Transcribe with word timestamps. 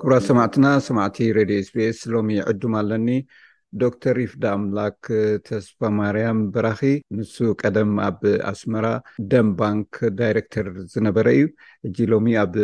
ክብራት 0.00 0.24
ሰማዕትና 0.28 0.66
ሰማዕቲ 0.86 1.18
ሬድዮ 1.36 1.58
ስቢስ 1.68 1.98
ሎሚ 2.12 2.30
ዕዱም 2.50 2.74
ኣለኒ 2.80 3.08
ዶክተር 3.82 4.14
ሪፍ 4.20 4.32
ደ 4.42 4.44
ኣምላክ 4.56 4.98
ተስፋ 5.48 5.78
ማርያም 6.00 6.38
በራኪ 6.54 6.82
ንሱ 7.18 7.36
ቀደም 7.62 7.92
ኣብ 8.08 8.20
ኣስመራ 8.50 8.86
ደም 9.32 9.48
ባንክ 9.60 9.96
ዳይረክተር 10.18 10.68
ዝነበረ 10.94 11.26
እዩ 11.36 11.44
እጂ 11.88 11.96
ሎሚ 12.12 12.28
ኣብ 12.44 12.56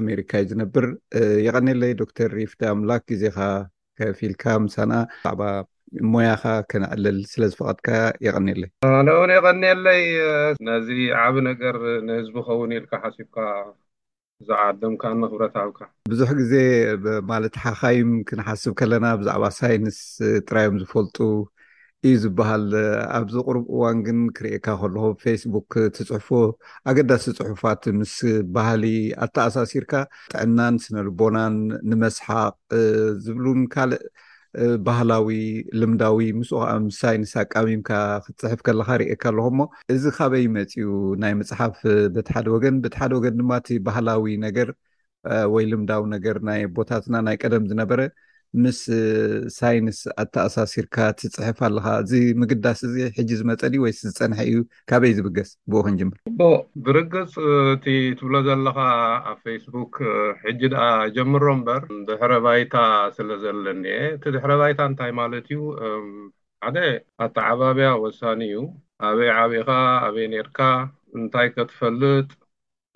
ኣሜሪካእዩ 0.00 0.48
ዝነብር 0.52 0.86
ይቀኒለይ 1.46 1.94
ዶክተር 2.04 2.30
ሪፍ 2.40 2.52
ዳ 2.62 2.72
ኣምላክ 2.76 3.04
ግዜካ 3.12 3.38
ከፍ 4.00 4.20
ኢልካ 4.28 4.44
ምሳና 4.66 4.92
ዛዕባ 5.26 5.42
ሞያካ 6.14 6.44
ከነዕልል 6.72 7.20
ስለዝፈቀጥካ 7.32 7.88
ይቀኒየለይ 8.28 8.70
ንእውን 9.10 9.32
ይቀኒለይ 9.38 10.04
ናዚ 10.68 10.88
ዓብ 11.24 11.36
ነገር 11.50 11.78
ንህዝቢ 12.10 12.34
ክኸውን 12.48 12.74
ኢልካ 12.78 12.92
ሓሲብካ 13.04 13.38
ዛዓደምካነክብረትብካ 14.48 15.80
ብዙሕ 16.10 16.30
ግዜ 16.40 16.54
ማለት 17.30 17.54
ሓካይም 17.64 18.10
ክንሓስብ 18.28 18.72
ከለና 18.80 19.06
ብዛዕባ 19.20 19.44
ሳይንስ 19.60 19.98
ጥራዮም 20.48 20.76
ዝፈልጡ 20.82 21.16
እዩ 22.08 22.14
ዝበሃል 22.22 22.64
ኣብዚ 23.16 23.34
ቅርብ 23.48 23.64
እዋን 23.74 23.98
ግን 24.06 24.20
ክርእካ 24.36 24.66
ከልኩ 24.80 25.02
ፌስቡክ 25.24 25.70
ትፅሑፎ 25.96 26.28
ኣገዳሲ 26.90 27.24
ፅሑፋት 27.40 27.82
ምስ 27.98 28.14
ባህሊ 28.54 28.84
ኣተኣሳሲርካ 29.26 29.92
ጥዕናን 30.32 30.76
ስነልቦናን 30.84 31.56
ንመስሓቅ 31.92 32.56
ዝብሉን 33.26 33.62
ካልእ 33.74 34.02
ባህላዊ 34.86 35.28
ልምዳዊ 35.80 36.18
ምስኡ 36.38 36.56
ከዓ 36.62 36.72
ስሳይንስ 36.94 37.30
ኣቃሚምካ 37.42 37.90
ክትፅሕፍ 38.24 38.60
ከለካ 38.66 38.88
ሪእየካ 39.00 39.24
ኣለኩሞ 39.30 39.58
እዚ 39.94 40.04
ካበይ 40.16 40.44
መፅኡ 40.56 40.88
ናይ 41.22 41.32
መፅሓፍ 41.40 41.76
በቲ 42.16 42.28
ሓደ 42.36 42.46
ወገን 42.56 42.76
በቲ 42.84 42.94
ሓደ 43.02 43.12
ወገን 43.18 43.36
ድማ 43.40 43.50
እቲ 43.60 43.68
ባህላዊ 43.86 44.26
ነገር 44.46 44.68
ወይ 45.54 45.64
ልምዳዊ 45.72 46.02
ነገር 46.16 46.36
ናይ 46.50 46.60
ቦታትና 46.78 47.14
ናይ 47.28 47.36
ቀደም 47.44 47.64
ዝነበረ 47.70 48.00
ምስ 48.62 48.80
ሳይንስ 49.58 49.98
ኣተኣሳሲርካ 50.22 50.96
ትፅሕፍ 51.18 51.58
ኣለካ 51.66 51.86
እዚ 52.02 52.12
ምግዳስ 52.40 52.80
እዚ 52.88 52.96
ሕጂ 53.16 53.30
ዝመፀ 53.40 53.62
እዩ 53.70 53.76
ወይስ 53.84 54.00
ዝፀንሐ 54.12 54.38
እዩ 54.48 54.56
ካበይ 54.90 55.12
ዝብገስ 55.18 55.50
ብኡ 55.72 55.80
ክን 55.86 55.94
ጅምር 56.00 56.18
ቦ 56.38 56.50
ብርግፅ 56.86 57.32
እቲ 57.74 57.86
ትብሎ 58.18 58.34
ዘለካ 58.48 58.78
ኣብ 59.30 59.38
ፌስቡክ 59.46 59.94
ሕጂ 60.44 60.60
ድኣ 60.72 60.84
ጀምሮ 61.18 61.44
እምበር 61.58 61.82
ድሕረ 62.08 62.32
ባይታ 62.46 62.76
ስለ 63.18 63.28
ዘለኒየ 63.44 63.96
እቲ 64.16 64.24
ድሕረ 64.34 64.50
ባይታ 64.62 64.80
እንታይ 64.90 65.12
ማለት 65.20 65.46
እዩ 65.52 65.60
ሓደ 66.66 66.76
ኣተዓባብያ 67.26 67.88
ወሳኒ 68.04 68.40
እዩ 68.50 68.58
ኣበይ 69.06 69.30
ዓበይከ 69.42 69.70
ኣበይ 70.08 70.26
ኔርካ 70.34 70.58
እንታይ 71.20 71.48
ከትፈልጥ 71.54 72.28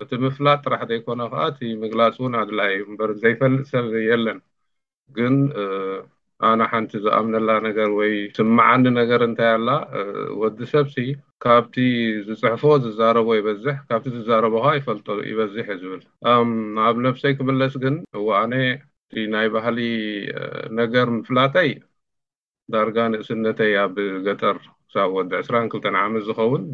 እቲ 0.03 0.11
ምፍላጥ 0.27 0.59
ጥራሕ 0.67 0.83
ዘይኮነ 0.91 1.21
ከዓ 1.33 1.45
እቲ 1.53 1.61
ምግላፅ 1.85 2.17
እውን 2.21 2.37
ኣድላይ 2.43 2.71
እዩ 2.75 2.85
እምበር 2.91 3.11
ዘይፈልጥ 3.23 3.65
ሰብ 3.73 3.89
የለን 4.11 4.39
ግን 5.17 5.35
ኣነ 6.49 6.61
ሓንቲ 6.71 6.91
ዝኣምነላ 7.05 7.51
ነገር 7.67 7.91
ወይ 7.99 8.13
ስመዓኒ 8.39 8.83
ነገር 9.01 9.21
እንታይ 9.27 9.51
ኣላ 9.57 9.69
ወዲ 10.43 10.59
ሰብሲ 10.73 10.97
ካብቲ 11.45 11.77
ዝፅሕፎ 12.27 12.63
ዝዛረቦ 12.85 13.29
ይበዝሕ 13.39 13.77
ካብቲ 13.89 14.07
ዝዛረቦኻ 14.17 14.65
ይፈልጦ 14.79 15.09
ይበዝሕ 15.31 15.67
እ 15.75 15.79
ዝብል 15.83 16.03
ኣብ 16.89 16.97
ነፍሰይ 17.07 17.35
ክምለስ 17.39 17.75
ግን 17.85 17.95
እዋኣነ 18.21 18.53
እቲ 18.67 19.25
ናይ 19.35 19.49
ባህሊ 19.57 19.79
ነገር 20.81 21.07
ምፍላጠይ 21.19 21.71
ዳርጋ 22.75 22.99
ንእስነተይ 23.13 23.73
ኣብ 23.85 23.97
ገጠር 24.27 24.57
ክሳብ 24.89 25.11
ወዲ 25.17 25.33
ዕስራን 25.43 25.69
ክልተን 25.73 25.97
ዓመት 26.05 26.23
ዝኸውን 26.29 26.65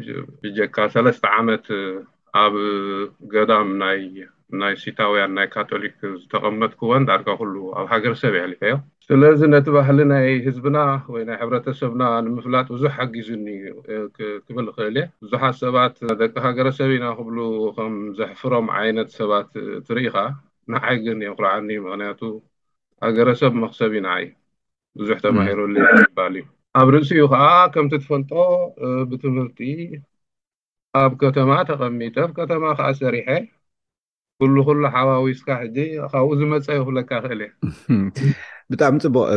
ብጀካ 0.43 0.77
ሰለስተ 0.95 1.23
ዓመት 1.39 1.65
ኣብ 2.43 2.55
ገዳም 3.33 3.69
ናይ 3.83 4.01
ናይ 4.61 4.73
ሲታውያን 4.81 5.31
ናይ 5.37 5.47
ካቶሊክ 5.55 5.95
ዝተቐመጥኩወን 6.21 7.05
ዳርካ 7.09 7.27
ኩሉ 7.41 7.55
ኣብ 7.79 7.85
ሃገረሰብ 7.93 8.33
የዕሊፈ 8.37 8.61
ዮም 8.71 8.81
ስለዚ 9.07 9.39
ነቲ 9.53 9.67
ባህሊ 9.75 9.97
ናይ 10.11 10.27
ህዝብና 10.47 10.77
ወይ 11.13 11.23
ናይ 11.29 11.37
ሕብረተሰብና 11.41 12.03
ንምፍላጥ 12.25 12.65
ብዙሕ 12.75 12.91
ሓጊዙኒዩክብል 12.99 14.67
ክእል 14.75 14.95
እየ 14.99 15.05
ብዙሓት 15.25 15.55
ሰባት 15.63 15.95
ደቅካ 16.21 16.45
ገረሰብ 16.57 16.91
ኢና 16.97 17.07
ክብሉ 17.19 17.37
ከም 17.77 17.95
ዘሕፍሮም 18.19 18.67
ዓይነት 18.81 19.11
ሰባት 19.19 19.49
ትርኢካ 19.87 20.15
ንዓይግን 20.75 21.21
ዮ 21.27 21.31
ኩርዓኒዩ 21.39 21.79
ምክንያቱ 21.87 22.21
ሃገረሰብ 23.05 23.53
መክሰብ 23.63 23.91
ኢ 23.99 24.01
ናዓይ 24.07 24.27
ብዙሕ 25.01 25.17
ተማሂሩሉ 25.25 25.75
ይበሃል 26.07 26.35
እዩ 26.39 26.43
ኣብ 26.79 26.87
ርእሲ 26.93 27.11
ኡ 27.23 27.25
ከዓ 27.33 27.45
ከምቲ 27.73 27.93
ትፈልጦ 28.03 28.31
ብትምህርቲ 29.09 29.59
ኣብ 31.01 31.11
ከተማ 31.23 31.51
ተቐሚጠኣብ 31.71 32.31
ከተማ 32.39 32.63
ከዓ 32.79 32.89
ሰሪሐ 33.03 33.27
ኩሉ 34.41 34.55
ኩሉ 34.67 34.81
ሓባዊስካ 34.93 35.49
ሕጂ 35.61 35.77
ካብኡ 36.11 36.29
ዝመፀ 36.39 36.65
ይክፍለካ 36.77 37.11
ክእል 37.23 37.41
እየ 37.45 37.51
ብጣዕሚ 38.71 38.95
ፅቡቅ 39.03 39.27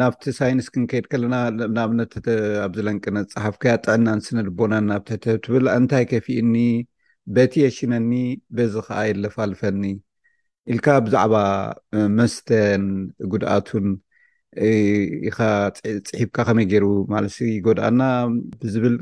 ናብቲ 0.00 0.22
ሳይንስ 0.38 0.66
ክንከይድ 0.72 1.04
ከለና 1.12 1.34
ንኣብነትኣብዚለንቅነ 1.76 3.16
ፀሓፍከ 3.34 3.64
ጥዕናን 3.84 4.20
ስነልቦናን 4.26 4.84
ናብትሕተብ 4.92 5.38
ትብል 5.44 5.66
እንታይ 5.78 6.04
ከፊእኒ 6.10 6.54
በቲየሽነኒ 7.36 8.12
በዚ 8.56 8.74
ከዓ 8.88 8.98
የለፋልፈኒ 9.10 9.82
ኢልካ 10.74 10.86
ብዛዕባ 11.06 11.36
መስተን 12.18 12.84
ጉድኣቱን 13.34 13.86
ኢካ 15.28 15.38
ፅሒፍካ 16.12 16.36
ከመይ 16.48 16.66
ገይሩ 16.74 16.86
ማለ 17.14 17.24
ጎድኣና 17.66 18.00
ብዝብል 18.62 18.96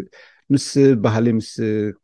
ምስ 0.52 0.68
ባህሊ 1.04 1.26
ምስ 1.40 1.50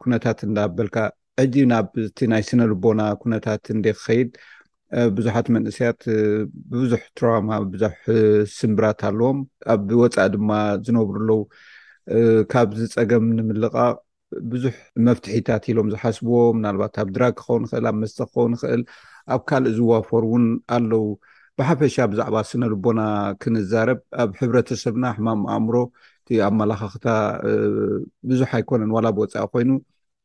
ኩነታት 0.02 0.38
እናበልካ 0.48 0.96
ሕዚ 1.38 1.56
ናብ 1.70 1.86
እቲ 2.06 2.18
ናይ 2.30 2.42
ስነልቦና 2.48 3.00
ኩነታት 3.22 3.62
እንደ 3.74 3.86
ክከይድ 3.96 4.30
ቡዙሓት 5.16 5.46
መንእሰያት 5.56 6.00
ብቡዙሕ 6.70 7.02
ትራውማ 7.18 7.50
ብቡዙሕ 7.64 7.92
ስምብራት 8.58 9.00
ኣለዎም 9.08 9.38
ኣብ 9.72 9.84
ወፃኢ 10.00 10.24
ድማ 10.34 10.50
ዝነብርለው 10.86 11.40
ካብ 12.52 12.68
ዝፀገም 12.78 13.26
ንምልቃቅ 13.38 13.94
ብዙሕ 14.52 14.74
መፍትሒታት 15.08 15.62
ኢሎም 15.72 15.90
ዝሓስብዎ 15.94 16.34
ምናልባት 16.58 16.96
ኣብ 17.02 17.08
ድራግ 17.18 17.34
ክከውንክእል 17.40 17.86
ኣብ 17.90 17.96
መስተ 18.02 18.18
ክከውንክእል 18.30 18.82
ኣብ 19.34 19.42
ካልእ 19.50 19.74
ዝዋፈር 19.78 20.24
እውን 20.28 20.46
ኣለው 20.76 21.06
ብሓፈሻ 21.60 21.96
ብዛዕባ 22.14 22.36
ስነ 22.50 22.62
ልቦና 22.72 23.00
ክንዛረብ 23.42 24.00
ኣብ 24.24 24.32
ሕብረተሰብና 24.40 25.04
ሕማም 25.18 25.42
ኣእምሮ 25.54 25.76
እ 26.32 26.36
ኣመላካኽታ 26.48 27.06
ብዙሕ 28.30 28.50
ኣይኮነን 28.58 28.90
ዋላ 28.96 29.06
ብወፃኢ 29.18 29.44
ኮይኑ 29.54 29.70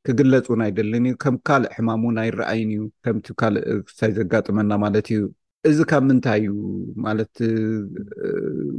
ክግለፅ 0.08 0.46
ውን 0.52 0.62
ኣይደልን 0.66 1.04
እዩ 1.10 1.16
ከም 1.24 1.36
ካልእ 1.48 1.70
ሕማም 1.78 2.02
ን 2.16 2.18
ኣይረኣይን 2.24 2.70
እዩ 2.76 2.82
ከምቲ 3.06 3.28
ካልእ 3.42 3.64
ክሳይ 3.88 4.12
ዘጋጥመና 4.20 4.72
ማለት 4.84 5.08
እዩ 5.14 5.22
እዚ 5.70 5.78
ካብ 5.92 6.04
ምንታይ 6.10 6.42
እዩ 6.48 6.54
ማለት 7.06 7.34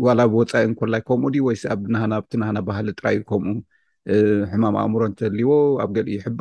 ዋላ 0.07 0.19
ብወፃኢ 0.33 0.65
ንኮላይ 0.73 1.01
ከምኡ 1.09 1.35
ወይ 1.49 1.57
ኣና 2.03 2.12
ኣብቲ 2.21 2.33
ናሃና 2.43 2.59
ባህሊ 2.69 2.87
ጥራይ 3.01 3.15
እዩ 3.19 3.23
ከምኡ 3.31 3.57
ሕማም 4.53 4.75
ኣእምሮ 4.83 5.03
እንተልዎ 5.11 5.51
ኣብ 5.85 5.91
ገል 5.97 6.09
ይሕባ 6.17 6.41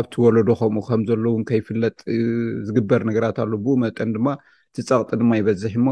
ኣብቲ 0.00 0.12
ወለዶ 0.24 0.48
ከምኡ 0.60 0.82
ከምዘሎእውን 0.90 1.44
ከይፍለጥ 1.50 1.96
ዝግበር 2.68 3.00
ነገራት 3.10 3.38
ኣሎ 3.44 3.52
ብኡ 3.64 3.74
መጠን 3.84 4.10
ድማ 4.16 4.26
ትፀቅጢ 4.76 5.10
ድማ 5.22 5.32
ይበዝሒ 5.40 5.74
እሞ 5.82 5.86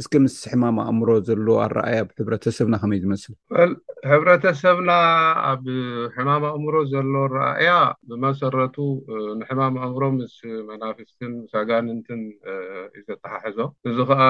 እስኪ 0.00 0.12
ምስ 0.22 0.36
ሕማም 0.52 0.76
ኣእምሮ 0.84 1.08
ዘለዎ 1.26 1.54
ኣረኣያ 1.64 1.98
ብሕብረተሰብና 2.08 2.74
ከመይ 2.82 3.00
ዝመስልሕብረተሰብና 3.02 4.90
ኣብ 5.50 5.64
ሕማም 6.16 6.44
ኣእምሮ 6.50 6.74
ዘሎ 6.92 7.12
ኣረእያ 7.26 7.72
ብመሰረቱ 8.08 8.76
ንሕማም 9.40 9.74
ኣእምሮ 9.84 10.02
ምስ 10.16 10.34
መናፍስትን 10.70 11.34
ሳጋንንትን 11.52 12.22
ዩ 12.96 13.00
ዘተሓሕዞ 13.10 13.58
እዚ 13.90 13.98
ከዓ 14.10 14.20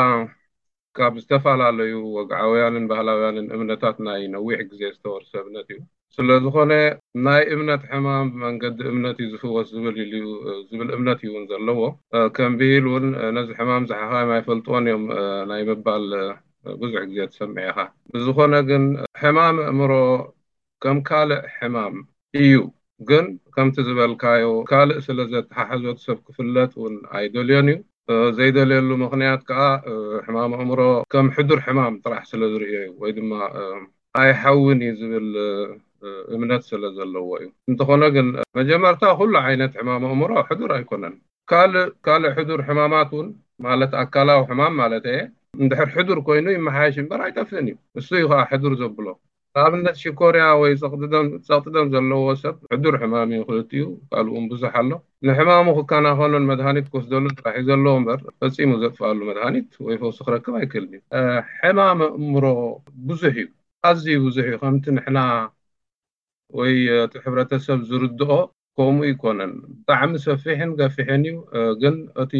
ካብ 0.98 1.14
ዝተፈላለዩ 1.22 1.94
ወግዓውያንን 2.18 2.84
ባህላውያንን 2.90 3.48
እምነታት 3.56 3.96
ናይ 4.08 4.22
ነዊሕ 4.34 4.58
ግዜ 4.72 4.82
ዝተወርሰብነት 4.96 5.68
እዩ 5.76 5.80
ስለዝኮነ 6.16 6.72
ናይ 7.24 7.42
እምነት 7.54 7.82
ሕማም 7.90 8.28
መንገዲ 8.44 8.78
እምነት 8.92 9.16
ዩ 9.22 9.26
ዝፍወስ 9.32 9.66
ዝብል 9.74 9.96
ኢል 10.02 10.12
ዩ 10.20 10.22
ዝብል 10.68 10.88
እምነት 10.96 11.18
እዩ 11.22 11.28
እውን 11.32 11.44
ዘለዎ 11.50 11.80
ከም 12.36 12.52
ብሂል 12.60 12.86
እውን 12.90 13.04
ነዚ 13.36 13.48
ሕማም 13.58 13.82
ዝሓኻይ 13.90 14.24
ማይፈልጥዎን 14.30 14.86
እዮም 14.92 15.04
ናይ 15.50 15.62
ምባል 15.68 16.06
ብዙሕ 16.80 17.00
ግዜ 17.10 17.20
ተሰምዐኻ 17.32 17.78
ብዝኮነ 18.14 18.54
ግን 18.70 18.84
ሕማም 19.22 19.56
ኣእምሮ 19.66 19.92
ከም 20.84 20.98
ካልእ 21.10 21.42
ሕማም 21.58 21.94
እዩ 22.42 22.54
ግን 23.10 23.26
ከምቲ 23.54 23.76
ዝበልካዮ 23.90 24.48
ካልእ 24.72 25.00
ስለ 25.06 25.18
ዘተሓሓዞት 25.32 25.98
ሰብ 26.06 26.18
ክፍለጥ 26.26 26.72
ውን 26.84 26.94
ኣይደልዮን 27.20 27.68
እዩ 27.76 27.80
ዘይደልየሉ 28.38 28.90
ምክንያት 29.06 29.40
ከዓ 29.50 29.62
ሕማም 30.26 30.52
ኣእምሮ 30.60 30.80
ከም 31.12 31.28
ሕዱር 31.36 31.60
ሕማም 31.68 31.94
ጥራሕ 32.04 32.22
ስለዝርእዮ 32.34 32.78
እዩ 32.84 32.90
ወይ 33.04 33.12
ድማ 33.18 33.32
ኣይሓውን 34.22 34.80
እዩ 34.88 34.92
ዝብል 35.00 35.28
እምነት 36.34 36.62
ስለ 36.70 36.82
ዘለዎ 36.96 37.28
እዩ 37.42 37.48
እንተኾነ 37.70 38.02
ግን 38.16 38.28
መጀመርታ 38.58 39.02
ኩሉ 39.20 39.32
ዓይነት 39.46 39.72
ሕማም 39.80 40.04
ኣእምሮ 40.10 40.30
ሕዱር 40.48 40.70
ኣይኮነን 40.78 41.14
ካካልእ 41.50 42.34
ሕዱር 42.38 42.60
ሕማማት 42.68 43.10
እውን 43.16 43.28
ማለት 43.66 43.92
ኣካላዊ 44.02 44.40
ሕማም 44.50 44.74
ማለት 44.82 45.04
እንድሕር 45.62 45.88
ሕዱር 45.96 46.18
ኮይኑ 46.26 46.46
ይመሓይሽ 46.58 46.96
እምበር 47.02 47.20
ኣይጠፍን 47.26 47.66
እዩ 47.70 47.74
ንሱ 47.98 48.08
ዩ 48.22 48.24
ከዓ 48.30 48.40
ሕዱር 48.52 48.72
ዘብሎ 48.82 49.06
ኣብነት 49.62 49.96
ሺኮርያ 50.02 50.44
ወይ 50.60 50.72
ፀቕጥደም 50.82 51.86
ዘለዎ 51.92 52.22
ሰብ 52.40 52.56
ሕዱር 52.72 52.94
ሕማም 53.02 53.32
ዩ 53.36 53.40
ክል 53.48 53.58
እዩ 53.76 53.82
ካልኡን 54.12 54.46
ብዙሕ 54.52 54.72
ኣሎ 54.80 54.90
ንሕማሙ 55.28 55.66
ክከናኮኑን 55.78 56.48
መድሃኒት 56.50 56.86
ኮስደሉ 56.94 57.24
ጥራሒ 57.38 57.60
ዘለዎ 57.68 57.92
እምበር 58.00 58.18
ፈፂሙ 58.42 58.70
ዘጥፍኣሉ 58.84 59.18
መድሃኒት 59.30 59.70
ወይ 59.88 59.96
ፈውሲ 60.02 60.18
ክረክብ 60.28 60.54
ኣይክእልን 60.60 61.02
እዩ 61.18 61.28
ሕማም 61.60 62.00
ኣእምሮ 62.08 62.44
ብዙሕ 63.10 63.36
እዩ 63.44 63.48
ኣዝዩ 63.90 64.16
ብዙሕ 64.28 64.46
እዩ 64.52 64.58
ከምቲ 64.64 64.84
ሕና 65.06 65.18
ወይ 66.58 66.74
እቲ 67.04 67.12
ሕብረተሰብ 67.24 67.78
ዝርድኦ 67.88 68.32
ከምኡ 68.78 69.04
ይኮነን 69.10 69.52
ብጣዕሚ 69.78 70.12
ሰፊሕን 70.24 70.70
ከፊሕን 70.78 71.22
እዩ 71.34 71.38
ግን 71.82 71.96
እቲ 72.22 72.32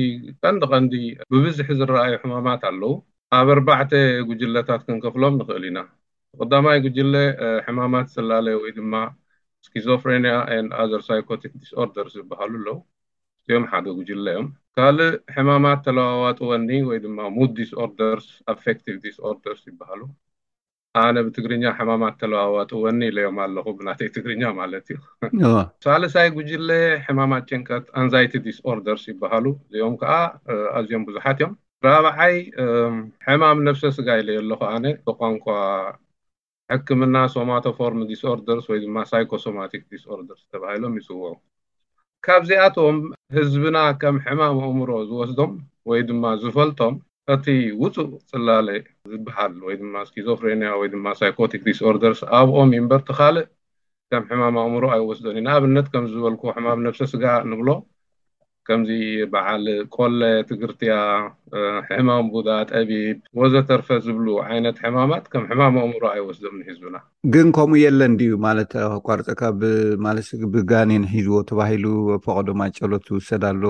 ቀንዲ 0.43 0.61
ቀንዲ 0.73 0.95
ብብዝሕ 1.33 1.69
ዝረኣዩ 1.79 2.13
ሕማማት 2.23 2.63
ኣለው 2.71 2.93
ኣብ 3.39 3.49
ኣርባዕተ 3.55 3.93
ጉጅለታት 4.29 4.81
ክንከፍሎም 4.87 5.35
ንክእል 5.41 5.65
ኢና 5.71 5.79
ብቁዳማይ 6.41 6.79
ጉጅለ 6.87 7.15
ሕማማት 7.67 8.09
ዘላለየ 8.15 8.57
ወይ 8.63 8.73
ድማ 8.79 8.95
ስኪዘፍሬኒያ 9.67 10.35
ኣዘር 10.83 11.03
ሳኮቲክ 11.09 11.53
ዲስኦርደርስ 11.63 12.15
ዝበሃሉ 12.19 12.55
ኣለው 12.65 12.79
ዚዮም 13.49 13.67
ሓደ 13.73 13.87
ጉጅለዮም 13.99 14.49
ካልእ 14.77 15.15
ሕማማት 15.37 15.81
ተለዋዋጥወኒ 15.87 16.71
ወይ 16.91 17.01
ድማ 17.07 17.19
ድ 17.39 17.51
ዲስርደር 17.59 18.19
ዲስርደር 19.07 19.59
ይበሃሉ 19.73 20.01
ኣነ 21.03 21.17
ብትግርኛ 21.27 21.65
ሕማማት 21.79 22.15
ተለዋዋጡወኒ 22.21 23.01
ኢለዮም 23.11 23.39
ኣለኹ 23.45 23.67
ብናተይ 23.79 24.09
ትግርኛ 24.17 24.43
ማለት 24.59 24.87
እዩ 24.95 25.01
ሳልሳይ 25.85 26.29
ጉጅለየ 26.37 26.85
ሕማማት 27.07 27.45
ጭንቀት 27.51 27.87
ኣንዛይቲ 28.03 28.35
ዲስኦርደርስ 28.45 29.05
ይባሃሉ 29.11 29.47
እእኦም 29.77 29.95
ከዓ 30.03 30.13
ኣዝዮም 30.81 31.05
ብዙሓት 31.09 31.39
እዮም 31.41 31.55
ራብዓይ 31.87 32.37
ሕማም 33.29 33.59
ነፍሰ 33.69 33.83
ስጋ 33.97 34.09
ኢለየኣሎኩ 34.21 34.61
ኣ 34.75 34.77
ብቋንኳ 35.09 35.47
ሕክምና 36.73 37.17
ሶማቶፎርም 37.35 38.01
ዲስኦርደርስ 38.11 38.69
ወይድማ 38.73 38.97
ሳይኮሶማቲክ 39.13 39.83
ዲስኦርደርስ 39.95 40.43
ተባሂሎም 40.53 40.95
ይፅዎ 41.01 41.25
ካብዚኣቶም 42.27 42.99
ህዝብና 43.39 43.77
ከም 44.03 44.17
ሕማም 44.29 44.61
ኣእምሮ 44.69 44.91
ዝወስዶም 45.11 45.51
ወይ 45.91 46.01
ድማ 46.11 46.25
ዝፈልጦም 46.45 46.95
እቲ 47.33 47.47
ውፁእ 47.83 48.11
ፅላለይ 48.31 48.79
ዝበሃል 49.11 49.53
ወይ 49.67 49.75
ድማ 49.83 49.95
ስኪዞፍሬኒያ 50.09 50.71
ወይ 50.81 50.89
ድማ 50.95 51.07
ሳይኮቲክ 51.21 51.63
ዲስኦርደርስ 51.69 52.21
ኣብኦም 52.41 52.75
ዩምበር 52.79 53.01
ትካልእ 53.09 53.47
ከም 54.13 54.23
ሕማም 54.31 54.57
ኣእምሮ 54.63 54.85
ኣይወስዶን 54.97 55.37
እዩ 55.39 55.43
ንኣብነት 55.47 55.87
ከም 55.93 56.05
ዝበልክዎ 56.13 56.49
ሕማም 56.57 56.81
ነፍሰ 56.87 57.01
ስጋ 57.13 57.25
ንብሎ 57.51 57.71
ከምዚ 58.69 58.91
በዓል 59.33 59.65
ቆሌ 59.95 60.21
ትግርቲያ 60.51 60.93
ሕማም 61.89 62.27
ቡዳ 62.35 62.51
ጠቢብ 62.71 63.17
ወዘተርፈ 63.41 63.89
ዝብሉ 64.07 64.27
ዓይነት 64.51 64.77
ሕማማት 64.85 65.25
ከም 65.33 65.43
ሕማም 65.51 65.75
ኣእምሮ 65.81 66.05
ኣይወስዶም 66.13 66.55
ንሒዝብና 66.61 66.97
ግን 67.35 67.49
ከምኡ 67.57 67.79
የለን 67.85 68.15
ድዩ 68.21 68.33
ማለት 68.47 68.73
ቋርፀካ 69.09 69.43
ማለ 70.07 70.17
ብጋኒንሒዝዎ 70.55 71.41
ተባሂሉ 71.51 71.85
ፈቀዶማ 72.27 72.61
ጨሎት 72.79 73.07
ይውሰድ 73.13 73.45
ኣሎ 73.53 73.65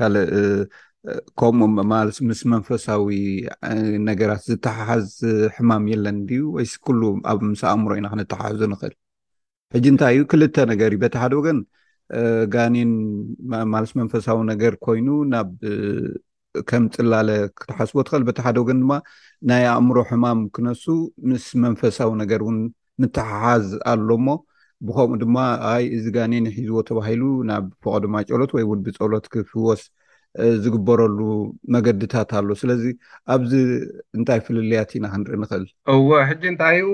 ካልእ 0.00 0.26
ከምኡ 1.40 1.66
ማለ 1.92 2.06
ምስ 2.28 2.40
መንፈሳዊ 2.52 3.06
ነገራት 4.08 4.42
ዝተሓሓዝ 4.50 5.08
ሕማም 5.56 5.84
የለን 5.92 6.16
ድዩ 6.28 6.42
ወይስ 6.56 6.72
ኩሉ 6.86 7.00
ኣብ 7.32 7.40
ምስ 7.50 7.62
ኣእምሮ 7.72 7.90
ኢና 7.98 8.06
ክንተሓሓዙ 8.20 8.60
ንኽእል 8.72 8.94
ሕጂ 9.74 9.84
እንታይ 9.92 10.14
እዩ 10.16 10.22
ክልተ 10.32 10.56
ነገር 10.72 10.88
እዩ 10.92 10.98
በቲ 11.04 11.14
ሓደ 11.22 11.32
ወገን 11.40 11.58
ጋን 12.54 12.74
ማለት 13.74 13.92
መንፈሳዊ 14.00 14.38
ነገር 14.52 14.72
ኮይኑ 14.86 15.08
ናብ 15.32 15.50
ከም 16.70 16.84
ፅላለ 16.96 17.28
ክትሓስቦ 17.60 17.96
ትኽእል 18.08 18.24
በቲ 18.28 18.38
ሓደ 18.46 18.56
ወገን 18.64 18.78
ድማ 18.84 18.92
ናይ 19.50 19.64
ኣእምሮ 19.74 19.96
ሕማም 20.10 20.40
ክነሱ 20.56 20.84
ምስ 21.30 21.46
መንፈሳዊ 21.64 22.10
ነገር 22.22 22.42
እውን 22.46 22.58
ምትሓሓዝ 23.02 23.66
ኣሎሞ 23.92 24.28
ብከምኡ 24.88 25.18
ድማ 25.24 25.36
ይ 25.82 25.84
እዚ 25.96 26.06
ጋኔን 26.16 26.46
ሒዝዎ 26.56 26.78
ተባሂሉ 26.88 27.22
ናብ 27.50 27.66
ፈቀድማ 27.84 28.16
ጨሎት 28.30 28.50
ወይውን 28.56 28.80
ብፀሎት 28.86 29.26
ክፍወስ 29.34 29.82
ዝግበረሉ 30.64 31.18
መገድታት 31.74 32.30
ኣሎ 32.38 32.48
ስለዚ 32.62 32.82
ኣብዚ 33.34 33.52
እንታይ 34.18 34.40
ፍልልያት 34.46 34.90
ኢና 34.98 35.06
ክንርኢ 35.14 35.36
ንኽእል 35.42 35.64
እዎ 35.94 36.08
ሕጂ 36.28 36.42
እንታይ 36.52 36.78
እዩ 36.82 36.88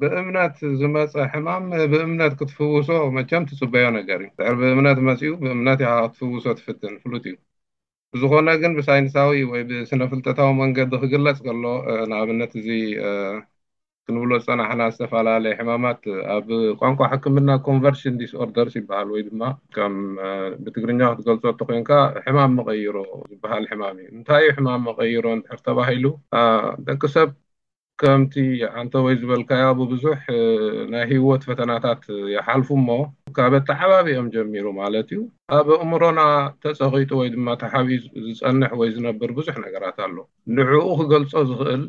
ብእምነት 0.00 0.56
ዝመፀ 0.80 1.12
ሕማም 1.32 1.66
ብእምነት 1.92 2.32
ክትፍውሶ 2.38 2.88
መቸም 3.16 3.46
ትፅበዮ 3.50 3.84
ነገር 3.98 4.18
እዩ 4.24 4.30
ብዕር 4.40 4.54
ብእምነት 4.60 4.98
መፅኡ 5.08 5.30
ብእምነት 5.44 5.80
ሃ 5.88 5.92
ክትፍውሶ 6.12 6.44
ትፍትን 6.60 6.94
ፍሉጥ 7.04 7.24
እዩ 7.30 7.36
ብዝኮነ 8.14 8.48
ግን 8.62 8.72
ብሳይንሳዊ 8.78 9.38
ወይብስነፍልጠታዊ 9.52 10.50
መንገዲ 10.62 10.92
ክግለፅ 11.04 11.38
ከሎ 11.46 11.64
ንኣብነት 12.10 12.52
እዚ 12.60 12.68
ክንብሎ 14.08 14.32
ፀናሕና 14.46 14.82
ዝተፈላለየ 14.94 15.52
ሕማማት 15.58 16.02
ኣብ 16.36 16.48
ቋንቋ 16.80 17.00
ሕክምና 17.12 17.50
ኮንቨርሽን 17.68 18.18
ዲስኦርደርስ 18.22 18.74
ይበሃል 18.80 19.08
ወይ 19.14 19.22
ድማ 19.28 19.42
ከም 19.76 19.94
ብትግርኛ 20.64 21.00
ክትገልፆቶ 21.16 21.58
ኮይንካ 21.70 21.90
ሕማም 22.24 22.52
መቀይሮ 22.60 22.96
ዝበሃል 23.30 23.64
ሕማም 23.70 23.96
እዩ 24.02 24.08
እንታይ 24.18 24.44
ዩ 24.48 24.50
ሕማም 24.58 24.82
መቀይሮ 24.88 25.24
ንድሕር 25.40 25.62
ተባሂሉ 25.68 26.04
ደቂ 26.88 27.02
ሰብ 27.14 27.30
ከምቲ 28.02 28.34
ዓንተ 28.80 28.92
ወይ 29.06 29.14
ዝበልካዮ 29.22 29.66
ብብዙሕ 29.80 30.22
ናይ 30.92 31.04
ህይወት 31.10 31.42
ፈተናታት 31.48 32.02
የሓልፉ 32.34 32.68
እሞ 32.80 32.88
ካበተ 33.36 33.68
ሓባቢእኦም 33.80 34.28
ጀሚሩ 34.36 34.66
ማለት 34.82 35.08
እዩ 35.16 35.20
ኣብ 35.58 35.68
ኣእምሮና 35.80 36.20
ተፀቂጡ 36.64 37.10
ወይ 37.20 37.28
ድማ 37.36 37.48
ተሓቢ 37.62 37.88
ዝፀንሕ 38.36 38.72
ወይ 38.80 38.90
ዝነብር 38.96 39.32
ብዙሕ 39.38 39.56
ነገራት 39.66 39.98
ኣሎ 40.06 40.16
ንዕኡ 40.58 40.82
ክገልጾ 41.00 41.32
ዝኽእል 41.50 41.84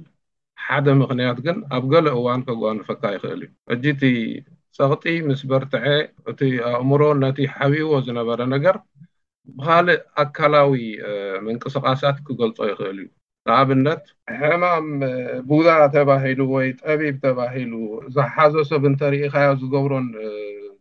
ሓደ 0.67 0.87
ምክንያት 1.01 1.39
ግን 1.45 1.57
ኣብ 1.77 1.83
ገሌ 1.93 2.05
እዋን 2.17 2.39
ከጓንፈካ 2.47 3.01
ይኽእል 3.15 3.41
እዩ 3.45 3.49
እጂ 3.73 3.83
እቲ 3.95 4.03
ፀቕጢ 4.77 5.05
ምስ 5.27 5.41
በርትዐ 5.51 5.85
እቲ 6.31 6.41
ኣእምሮ 6.69 7.01
ነቲ 7.23 7.37
ሓቢዎ 7.55 7.89
ዝነበረ 8.07 8.39
ነገር 8.55 8.77
ብካልእ 9.57 10.01
ኣካላዊ 10.23 10.73
ምንቅስቃሳት 11.45 12.17
ክገልፆ 12.27 12.57
ይኽእል 12.71 12.97
እዩ 13.03 13.07
ንኣብነት 13.47 14.03
ሕማም 14.39 14.87
ቡዳ 15.49 15.67
ተባሂሉ 15.95 16.39
ወይ 16.55 16.67
ጠቢብ 16.83 17.15
ተባሂሉ 17.25 17.73
ዝሓዘ 18.15 18.53
ሰብ 18.71 18.85
እንተርኢኻዮ 18.91 19.49
ዝገብሮን 19.63 20.07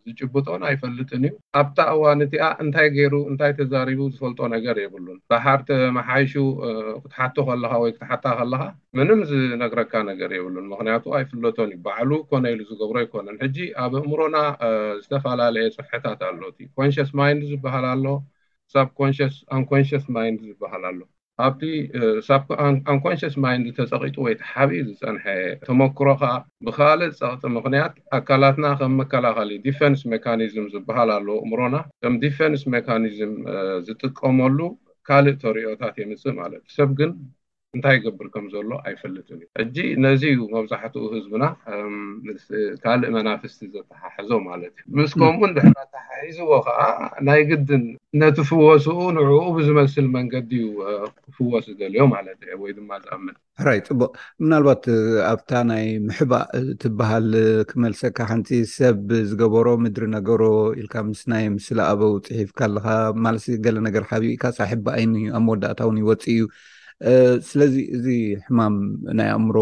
ዝጭብጦን 0.06 0.62
ኣይፈልጥን 0.68 1.22
እዩ 1.26 1.34
ኣብታ 1.60 1.78
እዋኒ 1.96 2.20
እቲኣ 2.28 2.46
እንታይ 2.64 2.88
ገይሩ 2.96 3.14
እንታይ 3.30 3.52
ተዛሪቡ 3.58 4.00
ዝፈልጦ 4.14 4.40
ነገር 4.54 4.76
የብሉን 4.82 5.18
ባሓርቲ 5.32 5.68
ማሓይሹ 5.98 6.32
ክትሓቶ 7.04 7.36
ከለካ 7.48 7.72
ወይ 7.84 7.92
ክትሓታ 7.94 8.26
ከለካ 8.40 8.62
ምንም 9.00 9.20
ዝነግረካ 9.30 9.92
ነገር 10.10 10.32
የብሉን 10.38 10.68
ምክንያቱ 10.72 11.04
ኣይፍለቶን 11.20 11.70
እዩ 11.74 11.80
ባዕሉ 11.86 12.10
ኮነ 12.32 12.44
ኢሉ 12.54 12.60
ዝገብሮ 12.70 12.96
ኣይኮነን 13.04 13.40
ሕጂ 13.44 13.56
ኣብ 13.86 13.94
እእምሮና 14.02 14.36
ዝተፈላለየ 15.04 15.68
ፅሕታት 15.78 16.22
ኣሎቲ 16.30 16.58
ኮንሽስ 16.80 17.12
ማንድ 17.20 17.42
ዝበሃል 17.52 17.86
ኣሎ 17.94 18.06
ሳብ 18.76 18.88
ኮስ 19.00 19.18
አንኮንሽስ 19.58 20.06
ማንድ 20.18 20.38
ዝበሃል 20.50 20.84
ኣሎ 20.92 21.00
ኣብቲ 21.46 21.60
ብኣንኮንሽስ 22.48 23.34
ማይንድ 23.44 23.66
ተፀቂጡ 23.78 24.16
ወይ 24.24 24.34
ቲ 24.40 24.42
ሓቢ 24.50 24.70
ዝፀንሐ 24.88 25.24
ተመክሮ 25.68 26.06
ከ 26.20 26.22
ብካልእ 26.66 27.14
ፀቕፂ 27.20 27.42
ምኽንያት 27.56 27.94
ኣካላትና 28.18 28.66
ከም 28.80 28.94
መከላኸሊ 29.00 29.50
ዲፈንስ 29.66 30.00
ሜካኒዝም 30.12 30.68
ዝበሃል 30.74 31.10
ኣለዉ 31.16 31.36
እምሮና 31.46 31.76
ከም 32.04 32.16
ዲፈንስ 32.26 32.62
ሜካኒዝም 32.74 33.32
ዝጥቀመሉ 33.88 34.58
ካልእ 35.10 35.36
ተርእዮታት 35.44 35.94
የምፅእ 36.02 36.36
ማለት 36.40 36.62
ሰብ 36.76 36.90
ግን 37.00 37.10
እንታይ 37.76 37.94
ይገብርከም 37.98 38.44
ዘሎ 38.54 38.70
ኣይፈልጡን 38.88 39.38
እዩ 39.42 39.46
እጂ 39.62 39.76
ነዚዩ 40.04 40.36
መብዛሕትኡ 40.54 41.04
ህዝብና 41.14 41.44
ካልእ 42.84 43.10
መናፍስቲ 43.16 43.60
ዘተሓሐዞ 43.74 44.30
ማለት 44.48 44.74
እዩ 44.82 44.94
ምስከምውን 44.98 45.54
ድሕረ 45.56 45.76
ሓሒዝዎ 46.08 46.50
ከዓ 46.66 46.80
ናይ 47.28 47.42
ግድን 47.50 47.84
ነቲ 48.22 48.36
ፍወስኡ 48.50 48.98
ንዕኡ 49.16 49.32
ብዝመስል 49.56 50.06
መንገዲ 50.16 50.50
እዩ 50.66 50.76
ክፍወስ 51.24 51.66
ገልዮ 51.80 52.02
ማለት 52.14 52.38
ወይ 52.62 52.72
ድማ 52.78 52.90
ዝቀምል 53.02 53.34
ራይ 53.68 53.80
ፅቡቅ 53.88 54.10
ምናልባት 54.44 54.84
ኣብታ 55.32 55.50
ናይ 55.70 55.84
ምሕባእ 56.06 56.46
ትበሃል 56.82 57.28
ክመልሰካ 57.70 58.18
ሓንቲ 58.30 58.48
ሰብ 58.76 59.04
ዝገበሮ 59.30 59.66
ምድሪ 59.84 60.06
ነገሮ 60.18 60.42
ኢልካ 60.82 60.94
ምስ 61.08 61.22
ናይ 61.32 61.44
ምስሊ 61.56 61.78
ኣበው 61.90 62.14
ፅሒፍካኣለካ 62.28 62.88
ማለ 63.26 63.36
ገለ 63.66 63.76
ነገር 63.88 64.04
ሓቢኢካ 64.12 64.44
ሳሕባኣይኒ 64.60 65.14
ኣብ 65.38 65.42
መወዳእታ 65.48 65.80
እውን 65.86 66.00
ይወፅእ 66.04 66.32
እዩ 66.36 66.42
ስለዚ 67.48 67.74
እዚ 67.96 68.06
ሕማም 68.46 68.74
ናይ 69.18 69.28
ኣእምሮ 69.36 69.56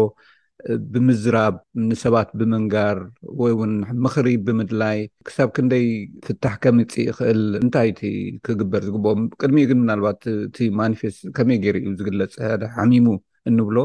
ብምዝራብ 0.91 1.55
ንሰባት 1.87 2.29
ብመንጋር 2.39 2.97
ወይ 3.39 3.53
ውን 3.59 3.73
ምኽሪ 4.03 4.27
ብምድላይ 4.47 4.99
ክሳብ 5.27 5.49
ክንደይ 5.55 5.85
ፍታሕ 6.25 6.53
ከምፂ 6.63 6.93
ይክእል 7.09 7.41
እንታይቲ 7.63 8.01
ክግበር 8.45 8.81
ዝግበኦም 8.87 9.21
ቅድሚኡ 9.41 9.65
ግን 9.71 9.79
ምናልባት 9.83 10.21
እቲ 10.47 10.57
ማኒፌስት 10.81 11.19
ከመይ 11.39 11.57
ገይሩ 11.65 11.75
እዩ 11.83 11.91
ዝግለፅ 12.01 12.33
ሓደ 12.47 12.61
ሓሚሙ 12.77 13.07
እንብሎ 13.51 13.77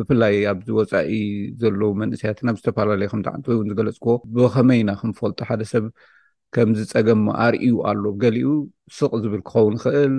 ብፍላይ 0.00 0.34
ኣብዚ 0.52 0.68
ወፃኢ 0.78 1.12
ዘለዉ 1.62 1.90
መንእስያት 2.02 2.38
ናብ 2.48 2.56
ዝተፈላለዩ 2.60 3.08
ከምቲዓንቲ 3.12 3.44
ወይውን 3.52 3.70
ዝገለፅክዎ 3.72 4.14
ብከመይኢና 4.34 4.90
ክንፈልጦ 5.00 5.40
ሓደ 5.48 5.62
ሰብ 5.72 5.86
ከምዝፀገም 6.54 7.24
ኣርእዩ 7.46 7.74
ኣሎ 7.90 8.04
ገሊኡ 8.22 8.48
ስቅ 8.98 9.12
ዝብል 9.24 9.42
ክኸውን 9.48 9.74
ይኽእል 9.80 10.14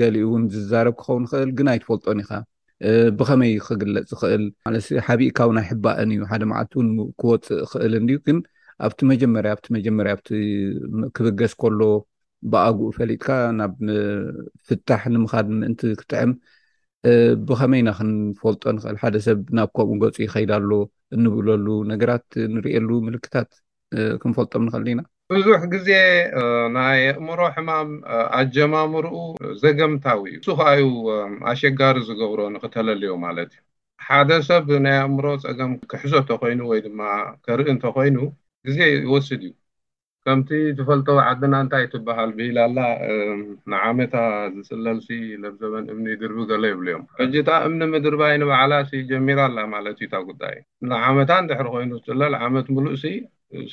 ገሊኡ 0.00 0.22
እውን 0.28 0.42
ዝዛረብ 0.54 0.94
ክኸውን 1.02 1.24
ይክእል 1.26 1.50
ግን 1.58 1.68
ኣይትፈልጦን 1.72 2.20
ኢካ 2.24 2.32
ብኸመይ 3.18 3.52
ክግለፅ 3.66 4.10
ክእል 4.20 4.42
ማለ 4.66 4.74
ሓቢእካዊናይ 5.06 5.66
ሕባእን 5.70 6.10
እዩ 6.14 6.22
ሓደ 6.32 6.42
መዓልትውን 6.52 6.88
ክወፅእ 7.20 7.62
ክእል 7.72 7.92
እንድ 8.00 8.10
ግን 8.26 8.38
ኣብቲ 8.86 8.98
መጀመርያ 9.12 9.50
ኣብቲ 9.56 9.66
መጀመርያ 9.76 10.12
ኣ 10.18 10.20
ክብገስ 11.16 11.52
ከሎ 11.62 11.80
ብኣግኡ 12.52 12.86
ፈሊጥካ 12.98 13.28
ናብ 13.58 13.72
ፍታሕ 14.66 15.02
ንምኻድ 15.14 15.46
ምእንቲ 15.60 15.80
ክጥዕም 16.00 16.32
ብኸመይ 17.48 17.82
ና 17.86 17.90
ክንፈልጦ 17.98 18.64
ንኽእል 18.76 18.96
ሓደ 19.02 19.16
ሰብ 19.26 19.38
ናብ 19.58 19.68
ከምኡ 19.76 19.98
ገፁ 20.04 20.16
ይከይዳሎ 20.26 20.70
እንብእለሉ 21.16 21.66
ነገራት 21.92 22.26
ንሪእየሉ 22.54 22.88
ምልክታት 23.06 23.50
ክንፈልጦም 24.22 24.64
ንክእልኢና 24.68 25.00
ብዙሕ 25.34 25.60
ግዜ 25.72 25.88
ናይ 26.74 27.00
ኣእምሮ 27.12 27.40
ሕማም 27.54 27.88
ኣጀማምርኡ 28.40 29.14
ዘገምታዊ 29.62 30.20
እዩ 30.32 30.36
እሱ 30.42 30.46
ከዩ 30.60 30.82
ኣሸጋሪ 31.50 31.96
ዝገብሮ 32.08 32.40
ንኽተለልዮ 32.54 33.12
ማለት 33.24 33.50
እዩ 33.56 33.60
ሓደ 34.08 34.30
ሰብ 34.48 34.68
ናይ 34.84 34.96
ኣእምሮ 35.04 35.26
ፀገም 35.44 35.72
ክሕዞ 35.92 36.12
ተኮይኑ 36.30 36.60
ወይ 36.72 36.80
ድማ 36.86 37.00
ከርኢ 37.46 37.68
እንተ 37.74 37.84
ኮይኑ 37.96 38.18
ግዜ 38.68 38.78
ይወስድ 38.92 39.42
እዩ 39.48 39.52
ከምቲ 40.26 40.50
ዝፈልጠ 40.80 41.08
ዓድና 41.28 41.54
እንታይ 41.64 41.84
ትበሃል 41.94 42.30
ብኢላላ 42.38 42.78
ንዓመታ 43.74 44.14
ዝፅለልሲ 44.54 45.08
ለብ 45.44 45.56
ዘበን 45.62 45.86
እምኒ 45.94 46.06
ይድርቢ 46.14 46.38
ገሎ 46.52 46.62
የብል 46.72 46.86
እዮም 46.90 47.04
እጅታ 47.24 47.48
እምኒ 47.68 47.82
ምድር 47.94 48.16
ባይ 48.22 48.34
ንበዓላሲ 48.42 48.90
ጀሚራላ 49.12 49.58
ማለት 49.74 49.98
እዩ 50.02 50.06
እታ 50.10 50.16
ጉዳይ 50.30 50.56
ንዓመታ 50.92 51.30
ንድሕሪ 51.46 51.68
ኮይኑ 51.76 51.90
ዝፅለል 52.02 52.36
ዓመት 52.46 52.68
ምሉእ 52.76 53.02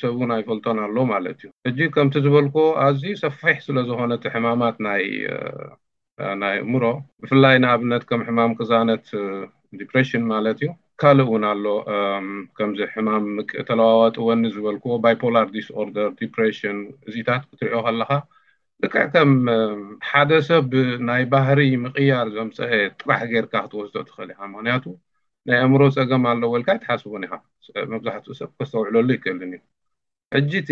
ሰብን 0.00 0.30
ኣይፈልጦን 0.36 0.78
ኣሎ 0.86 0.96
ማለት 1.12 1.38
እዩ 1.44 1.48
እጂ 1.68 1.78
ከምቲ 1.94 2.14
ዝበልክዎ 2.24 2.64
ኣዝዩ 2.86 3.14
ሰፊሕ 3.22 3.56
ስለ 3.66 3.76
ዝኮነት 3.88 4.24
ሕማማት 4.34 4.76
ናይናይ 4.86 6.56
እምሮ 6.66 6.84
ብፍላይ 7.22 7.56
ንኣብነት 7.64 8.02
ከም 8.10 8.20
ሕማም 8.28 8.52
ክዛነት 8.58 9.04
ዲፕሬሽን 9.80 10.24
ማለት 10.32 10.58
እዩ 10.62 10.68
ካልእ 11.02 11.26
እውን 11.30 11.44
ኣሎ 11.50 11.64
ከምዚ 12.56 12.80
ሕማም 12.94 13.24
ተለዋዋጢ 13.68 14.16
ወኒ 14.28 14.42
ዝበልክዎ 14.56 14.92
ባይፖላር 15.06 15.46
ዲስኦርደር 15.56 16.08
ዲፕሬሽን 16.20 16.78
እዚኢታት 17.08 17.42
ክትሪኦ 17.50 17.80
ከለካ 17.86 18.10
ደክዕ 18.84 19.04
ከም 19.14 19.32
ሓደ 20.10 20.30
ሰብ 20.50 20.70
ናይ 21.08 21.22
ባህሪ 21.34 21.60
ምቅያር 21.84 22.28
ዘምፀአ 22.36 22.70
ጥራሕ 23.00 23.20
ጌይርካ 23.32 23.54
ክትወስትኦ 23.64 24.04
ትኽእል 24.08 24.30
ኢካ 24.34 24.40
ምክንያቱ 24.54 24.84
ናይ 25.48 25.58
እምሮ 25.66 25.80
ፀገም 25.96 26.22
ኣለወልካ 26.30 26.68
ትሓስቡን 26.82 27.24
ኢኻ 27.26 27.34
መብዛሕትኡ 27.92 28.34
ሰብ 28.40 28.50
ከስተውዕለሉ 28.58 29.08
ይክእልን 29.14 29.50
እዩ 29.56 29.60
ሕጂ 30.34 30.52
እቲ 30.62 30.70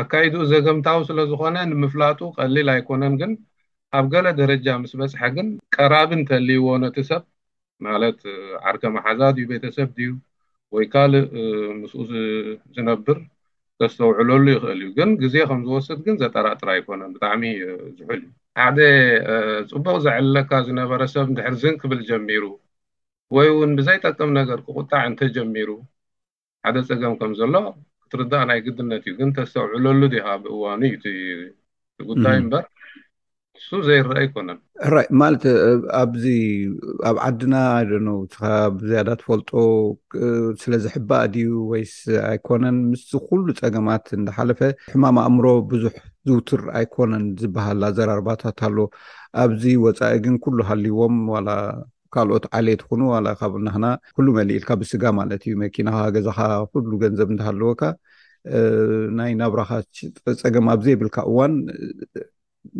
ኣካይድኡ 0.00 0.40
ዘገምታዊ 0.52 1.00
ስለዝኮነ 1.08 1.56
ንምፍላጡ 1.72 2.20
ቀሊል 2.38 2.68
ኣይኮነን 2.74 3.14
ግን 3.20 3.32
ኣብ 3.98 4.06
ገለ 4.14 4.26
ደረጃ 4.40 4.66
ምስ 4.82 4.92
በፅሐ 5.00 5.22
ግን 5.36 5.48
ቀራብ 5.74 6.10
እተልይዎ 6.18 6.66
ነቲ 6.84 6.96
ሰብ 7.10 7.22
ማለት 7.88 8.20
ዓርከ 8.70 8.82
መሓዛ 8.96 9.20
ድዩ 9.36 9.44
ቤተሰብ 9.52 9.90
ድዩ 9.98 10.10
ወይ 10.76 10.86
ካልእ 10.94 11.26
ምስኡ 11.82 12.00
ዝነብር 12.76 13.20
ከስተውዕለሉ 13.80 14.46
ይክእል 14.54 14.80
እዩ 14.84 14.88
ግን 14.98 15.12
ግዜ 15.24 15.34
ከምዝወስድ 15.50 16.00
ግን 16.06 16.16
ዘጠራጥረ 16.22 16.68
ኣይኮነን 16.76 17.12
ብጣዕሚ 17.16 17.42
ዝሑል 17.98 18.22
እዩ 18.24 18.30
ሓደ 18.62 18.78
ፅቡቅ 19.72 19.96
ዘዕልለካ 20.06 20.50
ዝነበረሰብ 20.68 21.26
ድሕርዝን 21.38 21.76
ክብል 21.82 22.02
ጀሚሩ 22.12 22.44
ወይ 23.36 23.46
እውን 23.54 23.72
ብዘይጠቅም 23.78 24.30
ነገር 24.40 24.58
ክቁጣዕ 24.66 25.00
እንተጀሚሩ 25.10 25.70
ሓደ 26.66 26.76
ፀገም 26.88 27.14
ከም 27.20 27.32
ዘሎ 27.40 27.54
ክትርዳእ 28.02 28.44
ናይ 28.50 28.60
ግድነት 28.66 29.04
እዩ 29.08 29.12
ግን 29.20 29.30
ተሰውዕለሉ 29.36 30.00
ዲካ 30.14 30.26
ብእዋኑ 30.44 30.80
ዩ 30.92 30.96
ጉዳይ 32.10 32.36
እምበር 32.42 32.64
ንሱ 33.58 33.68
ዘይረአ 33.86 34.14
ኣይኮነን 34.22 34.58
ራይ 34.92 35.06
ማለት 35.22 35.44
ኣዚ 36.00 36.24
ኣብ 37.10 37.16
ዓድና 37.26 37.54
ብ 38.76 38.78
ዝያዳ 38.90 39.08
ትፈልጦ 39.20 39.50
ስለ 40.62 40.72
ዝሕባእ 40.84 41.24
ድዩ 41.34 41.50
ወይስ 41.72 41.94
ኣይኮነን 42.32 42.78
ምስኩሉ 42.90 43.46
ፀገማት 43.60 44.06
እንዳሓለፈ 44.18 44.60
ሕማም 44.94 45.18
ኣእምሮ 45.26 45.46
ብዙሕ 45.72 45.94
ዝውትር 46.30 46.62
ኣይኮነን 46.80 47.26
ዝበሃል 47.42 47.82
ኣዘራርባታት 47.90 48.58
ኣሎ 48.68 48.78
ኣብዚ 49.44 49.62
ወፃኢ 49.86 50.14
ግን 50.26 50.36
ኩሉ 50.46 50.58
ሃልይዎም 50.70 51.16
ካልኦት 52.14 52.44
ዓሌየት 52.58 52.80
ኹኑ 52.88 53.00
ዋላ 53.12 53.26
ካብናክና 53.40 53.86
ኩሉ 54.16 54.26
መሊኢልካ 54.38 54.70
ብስጋ 54.80 55.02
ማለት 55.20 55.40
እዩ 55.46 55.54
መኪናካ 55.64 55.98
ገዛካ 56.16 56.38
ኩሉ 56.72 56.90
ገንዘብ 57.04 57.28
እንተሃለወካ 57.34 57.80
ናይ 59.18 59.32
ናብራኻ 59.40 59.70
ፀገም 60.42 60.66
ኣብ 60.74 60.80
ዘይብልካ 60.86 61.16
እዋን 61.30 61.54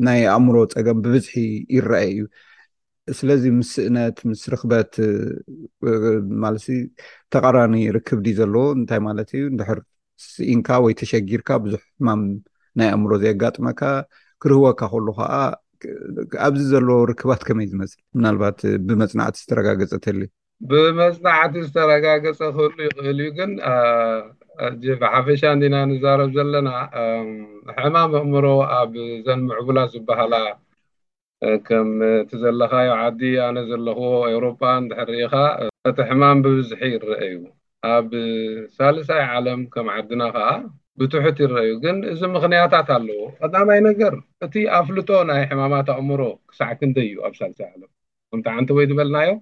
ናይ 0.07 0.21
ኣእምሮ 0.35 0.57
ፀገም 0.77 0.99
ብብዝሒ 1.05 1.35
ይረኣየ 1.77 2.15
እዩ 2.15 2.27
ስለዚ 3.19 3.43
ምስ 3.59 3.71
እእነት 3.87 4.17
ምስ 4.31 4.41
ርክበት 4.55 4.93
ማለት 6.45 6.65
ተቀራኒ 7.35 7.75
ርክብ 7.97 8.19
ዲ 8.27 8.29
ዘለዎ 8.41 8.65
እንታይ 8.79 9.01
ማለት 9.09 9.29
እዩ 9.39 9.45
ንድሕር 9.55 9.81
ስኢንካ 10.33 10.69
ወይ 10.87 10.95
ተሸጊርካ 11.01 11.51
ብዙሕ 11.65 11.83
ማም 12.07 12.23
ናይ 12.81 12.89
ኣእምሮ 12.95 13.13
ዘየጋጥመካ 13.25 13.81
ክርህወካ 14.43 14.81
ከሉ 14.93 15.07
ከዓ 15.21 15.33
ኣብዚ 16.47 16.61
ዘለዎ 16.73 16.97
ርክባት 17.11 17.43
ከመይ 17.49 17.67
ዝመጽ 17.73 17.93
ምናልባት 18.19 18.59
ብመፅናዕቲ 18.87 19.37
ዝተረጋገፀ 19.43 19.91
ትህል 20.05 20.19
እዩ 20.25 20.31
ብመፅናዕቲ 20.71 21.55
ዝተረጋገፀ 21.67 22.39
ክህሉ 22.55 22.75
ይኽእል 22.87 23.19
እዩ 23.25 23.29
ግን 23.39 23.51
እብሓፈሻ 24.95 25.43
ንዲና 25.57 25.77
ንዛረብ 25.91 26.31
ዘለና 26.37 26.71
ሕማም 27.77 28.13
ኣእምሮ 28.21 28.47
ኣብ 28.79 28.95
ዘንምዕቡላ 29.27 29.79
ዝበሃላ 29.93 30.35
ከም 31.67 31.89
እቲ 32.09 32.31
ዘለካዮ 32.43 32.91
ዓዲ 33.03 33.21
ኣነ 33.47 33.59
ዘለኽዎ 33.71 34.15
ኤውሮጳ 34.31 34.63
ንድሕርኢካ 34.85 35.35
እቲ 35.91 35.99
ሕማም 36.09 36.39
ብብዝሒ 36.45 36.81
ይረአዩ 36.95 37.37
ኣብ 37.95 38.09
ሳልሳይ 38.77 39.25
ዓለም 39.37 39.61
ከም 39.75 39.89
ዓድና 39.97 40.23
ከዓ 40.37 40.49
ብትሑት 41.01 41.37
ይረአዩ 41.43 41.71
ግን 41.85 41.97
እዚ 42.13 42.21
ምኽንያታት 42.35 42.89
ኣለዎ 42.97 43.19
ቀዳናይ 43.41 43.81
ነገር 43.89 44.15
እቲ 44.45 44.55
ኣፍልጦ 44.79 45.11
ናይ 45.31 45.43
ሕማማት 45.51 45.89
ኣእምሮ 45.97 46.23
ክሳዕ 46.51 46.71
ክንደይ 46.81 47.07
እዩ 47.11 47.19
ኣብ 47.27 47.35
ሳልሳይ 47.41 47.69
ኣለ 47.75 47.83
እጣ 48.39 48.47
ዓንቲ 48.59 48.71
ወይ 48.79 48.87
ዝበልናዮም 48.91 49.39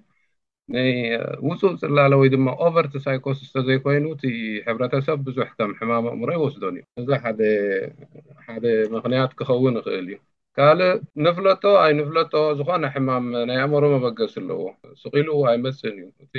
ውፁእ 1.47 1.73
ፅላሎ 1.81 2.11
ወይ 2.21 2.29
ድማ 2.33 2.47
ኦቨርቲ 2.65 2.97
ሳይኮስ 3.05 3.39
ተዘይኮይኑ 3.55 4.05
ቲ 4.21 4.25
ሕብረሰብ 4.67 5.19
ብዙሕ 5.27 5.47
ከም 5.59 5.71
ሕማም 5.79 6.05
ኣእምሮ 6.11 6.29
ይወስዶን 6.37 6.75
እዩ 6.79 6.83
እዚ 7.01 7.07
ሓሓደ 7.23 8.65
ምክንያት 8.95 9.31
ክኸውን 9.39 9.77
ይኽእል 9.81 10.07
እዩ 10.13 10.17
ካልእ 10.59 10.91
ንፍለጦ 11.27 11.63
ኣይ 11.83 11.91
ንፍለጦ 12.01 12.33
ዝኮነ 12.59 12.85
ሕማም 12.95 13.25
ናይ 13.49 13.59
ኣእምሮ 13.63 13.83
መበገስ 13.95 14.35
ኣለዎ 14.43 14.61
ስቂል 15.03 15.27
ኣይመስእን 15.53 15.97
እዩ 16.03 16.07
እቲ 16.25 16.35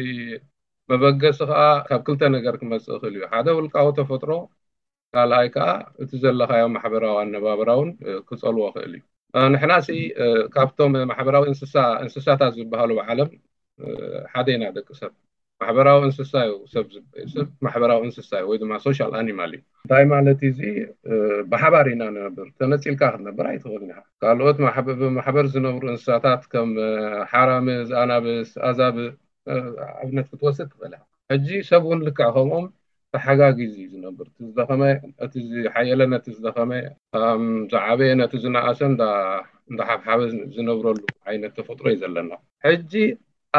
መበገሲ 0.92 1.38
ከዓ 1.50 1.60
ካብ 1.88 2.00
ክልተ 2.08 2.22
ነገር 2.36 2.54
ክመፅእ 2.62 2.98
ክእል 3.02 3.16
እዩ 3.18 3.22
ሓደ 3.32 3.46
ውልቃዊ 3.58 3.88
ተፈጥሮ 3.98 4.30
ካልኣይ 5.14 5.46
ከዓ 5.54 5.68
እቲ 6.02 6.10
ዘለካዮም 6.24 6.72
ማሕበራዊ 6.76 7.14
ኣነባበራውን 7.20 7.90
ክጸልዎ 8.28 8.66
ክእል 8.74 8.92
እዩ 9.36 9.44
ንሕና 9.52 9.72
እሲ 9.82 9.88
ካብቶም 10.54 10.92
ማሕበራዊ 11.10 11.44
እንስሳ 11.52 11.74
እንስሳታት 12.02 12.52
ዝበሃሉዓለም 12.58 13.30
ሓደ 14.32 14.46
ኢና 14.56 14.64
ደቂ 14.76 14.88
ሰብ 15.00 15.12
ማሕበራዊ 15.62 15.98
እንስሳ 16.08 16.32
ዩ 16.48 16.52
ሰብ 16.74 16.86
ዝሰብ 16.94 17.46
ማሕበራዊ 17.66 18.00
እንስሳ 18.08 18.30
እዩ 18.40 18.44
ወይ 18.50 18.58
ድማ 18.62 18.72
ሶሻል 18.86 19.12
ኣኒማል 19.20 19.52
እዩ 19.56 19.62
እንታይ 19.84 20.04
ማለት 20.14 20.40
እዚ 20.50 20.60
ብሓባር 21.52 21.88
ኢና 21.92 22.02
ንነብር 22.14 22.48
ተነፂኢልካ 22.60 23.02
ክትነብር 23.14 23.46
ኣይትኽእል 23.52 23.82
ኒ 23.88 23.92
ካልኦት 24.24 24.58
ብማሕበር 25.00 25.46
ዝነብሩ 25.54 25.84
እንስሳታት 25.94 26.42
ከም 26.54 26.70
ሓራሚ 27.32 27.68
ዝኣናብኣዛብ 27.92 28.98
ዓብነት 30.02 30.26
ክትወስድ 30.32 30.66
ትክእል 30.72 30.94
ሕጂ 31.32 31.48
ሰብ 31.70 31.82
እውን 31.88 32.02
ልከዕኸምም 32.08 32.66
ተሓጋጊ 33.14 33.58
እዙ 33.66 33.74
ዩ 33.82 33.86
ዝነብር 33.92 34.26
እቲ 34.32 34.38
ዝደኸመ 34.48 34.82
እቲሓየለ 35.24 36.00
ነቲ 36.14 36.26
ዝደኸመ 36.38 36.72
ዝዓበየ 37.72 38.10
ነቲ 38.20 38.32
ዝናእሰ 38.42 38.80
እንዳ 39.70 39.80
ሓብሓበ 39.90 40.20
ዝነብረሉ 40.56 40.98
ዓይነት 41.30 41.52
ተፈጥሮ 41.58 41.84
እዩ 41.92 41.96
ዘለና 42.02 42.32
ሕጂ 42.66 42.92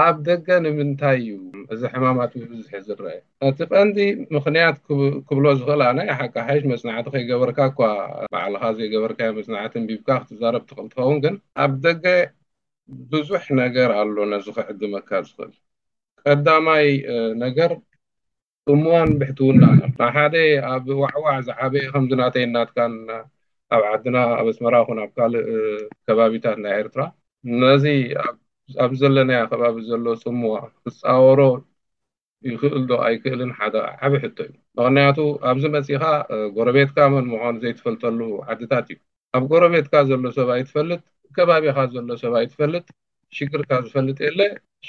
ኣብ 0.04 0.18
ደገ 0.28 0.48
ንምንታይ 0.66 1.22
እዩ 1.36 1.36
እዚ 1.74 1.82
ሕማማት 1.94 2.32
ምብዝሒ 2.42 2.74
ዝረአ 2.88 3.16
እቲ 3.48 3.60
ቐንዲ 3.72 3.98
ምኽንያት 4.36 4.78
ክብሎ 5.30 5.46
ዝኽእል 5.60 5.82
ኣነ 5.90 6.00
ሓቂ 6.20 6.36
ሓይሽ 6.48 6.64
መስናዕቲ 6.74 7.08
ከይገበርካ 7.16 7.58
እኳ 7.72 7.80
ባዕልኻ 8.36 8.64
ዘይገበርካ 8.80 9.20
ዮ 9.30 9.34
መስናዕቲ 9.40 9.74
ንቢብካ 9.84 10.10
ክትዛረብ 10.22 10.64
ትኽእል 10.70 10.90
ትኸውን 10.94 11.18
ግን 11.24 11.36
ኣብ 11.64 11.74
ደገ 11.88 12.04
ብዙሕ 13.14 13.44
ነገር 13.64 13.90
ኣሎ 14.02 14.16
ነዚ 14.34 14.46
ክዕድመካ 14.60 15.10
ዝኽእል 15.30 15.54
ቀዳማይ 16.26 16.88
ነገር 17.44 17.72
ፅሙዋን 18.70 19.12
ብሕትውና 19.20 19.64
ናብ 19.78 19.94
ሓደ 20.16 20.36
ኣብ 20.72 20.88
ዋዕዋዕ 21.04 21.38
ዝዓበየ 21.46 21.86
ከምዚእናተይናትካን 21.94 22.94
ኣብ 23.76 23.84
ዓድና 23.92 24.18
ኣብ 24.40 24.48
ኣስመራ 24.52 24.76
ኹን 24.88 24.98
ኣብ 25.04 25.10
ካልእ 25.18 25.48
ከባቢታት 26.08 26.58
ናይ 26.64 26.74
ኤርትራ 26.82 27.02
ነዚ 27.62 27.86
ኣብ 28.84 28.92
ዘለና 29.04 29.32
ከባቢ 29.54 29.76
ዘሎ 29.90 30.06
ፅሙዋ 30.24 30.56
ክፃወሮ 30.84 31.42
ይክእል 32.50 32.84
ዶ 32.92 33.00
ኣይክእልን 33.08 33.52
ሓደ 33.62 33.76
ዓበ 34.08 34.14
ሕቶ 34.26 34.38
እዩ 34.50 34.54
ምክንያቱ 34.82 35.18
ኣብዚ 35.54 35.64
መፅኢካ 35.78 36.04
ጎረቤትካ 36.60 37.00
መን 37.16 37.26
ምኳኑ 37.34 37.56
ዘይትፈልጠሉ 37.66 38.20
ዓድታት 38.52 38.88
እዩ 38.96 39.00
ኣብ 39.40 39.44
ጎረቤትካ 39.54 39.96
ዘሎ 40.12 40.24
ሰብይትፈልጥ 40.38 41.02
ከባቢካ 41.40 41.78
ዘሎ 41.96 42.10
ሰብይትፈልጥ 42.26 42.86
ሽግርካ 43.40 43.72
ዝፈልጥ 43.88 44.20
የ 44.28 44.32
ለ 44.40 44.42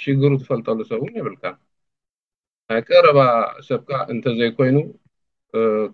ሽግሩ 0.03 0.33
ትፈልጠሉ 0.45 0.79
ሰብእውን 0.93 1.17
የብልካ 1.21 1.45
ናይ 2.71 2.81
ቀረባ 2.89 3.21
ሰብካ 3.69 3.91
እንተዘይኮይኑ 4.13 4.77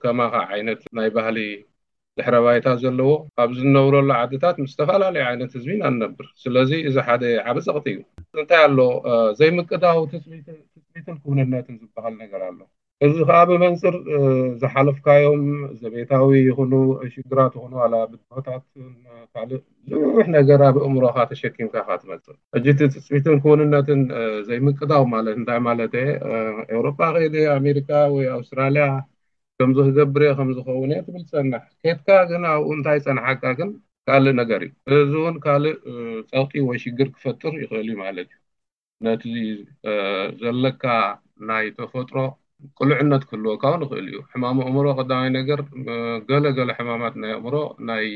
ከማ 0.03 0.19
ከዓ 0.33 0.41
ዓይነት 0.55 0.81
ናይ 0.97 1.09
ባህሊ 1.17 1.37
ድሕረባይታት 2.19 2.77
ዘለዎ 2.83 3.11
ካብዝነብረሉ 3.37 4.11
ዓድታት 4.21 4.57
ምስ 4.65 4.75
ተፈላለዩ 4.81 5.23
ዓይነት 5.31 5.51
ህዝቢና 5.57 5.83
ንነብር 5.95 6.27
ስለዚ 6.43 6.71
እዚ 6.89 6.97
ሓደ 7.07 7.23
ዓበፀቕቲ 7.53 7.87
እዩ 7.95 7.99
እንታይ 8.41 8.63
ኣሎ 8.69 8.79
ዘይምቅዳዊ 9.41 10.01
ትፅሚትን 10.13 11.17
ክብንነትን 11.23 11.77
ዝበሃል 11.83 12.15
ነገር 12.25 12.43
ኣሎ 12.51 12.61
እዚ 13.05 13.17
ከዓ 13.29 13.39
ብመንፅር 13.49 13.95
ዝሓለፍካዮም 14.61 15.43
ዘቤታዊ 15.81 16.29
ይኹኑ 16.49 16.73
ሽግራት 17.15 17.51
ይኹኑ 17.57 17.73
ዋላ 17.81 17.95
ብወታት 18.13 18.63
ካልእ 19.33 19.63
ዙሩሕ 19.89 20.25
ነገርብ 20.37 20.77
እምሮካ 20.87 21.17
ተሸኪምካ 21.31 21.75
ካ 21.89 21.99
ትመፅእ 22.03 22.39
እጅ 22.59 22.67
ቲ 22.79 22.89
ፅፅኢትን 22.95 23.37
ክንነትን 23.47 24.01
ዘይምቅዳው 24.47 25.03
ማለት 25.15 25.37
እንታይ 25.41 25.61
ማለት 25.69 25.95
የ 26.01 26.05
ኤሮፓ 26.79 26.99
ከደ 27.17 27.35
ኣሜሪካ 27.59 27.91
ወይ 28.15 28.27
ኣውስትራልያ 28.37 28.87
ከምዚ 29.59 29.77
ክገብርየ 29.89 30.31
ከም 30.39 30.51
ዝኸውን 30.59 30.91
እየ 30.95 31.03
ትብል 31.09 31.25
ጸንሕ 31.35 31.63
ኬትካ 31.83 32.09
ግን 32.33 32.43
ኣብኡ 32.55 32.71
እንታይ 32.79 32.99
ፀናሓካ 33.09 33.45
ግን 33.61 33.71
ካልእ 34.09 34.37
ነገር 34.41 34.61
እዩ 34.71 34.97
እዚ 35.05 35.13
እውን 35.25 35.37
ካልእ 35.45 35.77
ፀቕጢ 36.33 36.55
ወይ 36.71 36.81
ሽግር 36.87 37.11
ክፈጥር 37.19 37.53
ይኽእል 37.65 37.87
እዩ 37.91 37.99
ማለት 38.05 38.31
እዩ 38.39 38.43
ነቲ 39.11 39.23
ዘለካ 40.43 40.85
ናይ 41.51 41.65
ተፈጥሮ 41.79 42.19
ቁልዕነት 42.79 43.23
ክህልወካው 43.31 43.75
ንክእል 43.83 44.07
እዩ 44.11 44.17
ሕማም 44.33 44.59
ኣእምሮ 44.67 44.87
ቀዳማይ 45.01 45.31
ነገር 45.39 45.61
ገለገለ 46.31 46.71
ሕማማት 46.79 47.15
ናይ 47.23 47.33
እምሮ 47.41 47.55
ናይ 47.89 48.07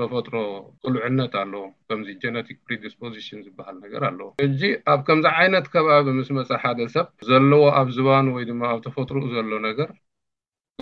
ተፈጥሮ 0.00 0.34
ቁልዕነት 0.82 1.32
ኣለዎ 1.42 1.62
ከምዚ 1.88 2.08
ጀነቲክ 2.22 2.58
ፕሪዲስፖሽን 2.66 3.40
ዝበሃል 3.46 3.76
ነገር 3.84 4.02
ኣለዎ 4.08 4.28
እጂ 4.46 4.60
ኣብ 4.92 5.00
ከምዚ 5.08 5.26
ዓይነት 5.40 5.66
ከባቢ 5.74 6.06
ምስ 6.18 6.30
መፅ 6.38 6.50
ሓደ 6.64 6.78
ሰብ 6.94 7.08
ዘለዎ 7.30 7.62
ኣብ 7.80 7.88
ዝባኑ 7.96 8.26
ወይ 8.36 8.46
ድማ 8.50 8.62
ኣብ 8.74 8.80
ተፈጥሩኡ 8.86 9.22
ዘሎ 9.34 9.50
ነገር 9.68 9.90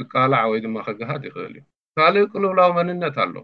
ዝቃላዕ 0.00 0.44
ወይ 0.52 0.60
ድማ 0.66 0.76
ከገሃድ 0.88 1.22
ይክእል 1.28 1.54
እዩ 1.58 1.64
ካልእ 1.98 2.26
ቁልውላዊ 2.32 2.70
መንነት 2.80 3.16
ኣለ 3.24 3.34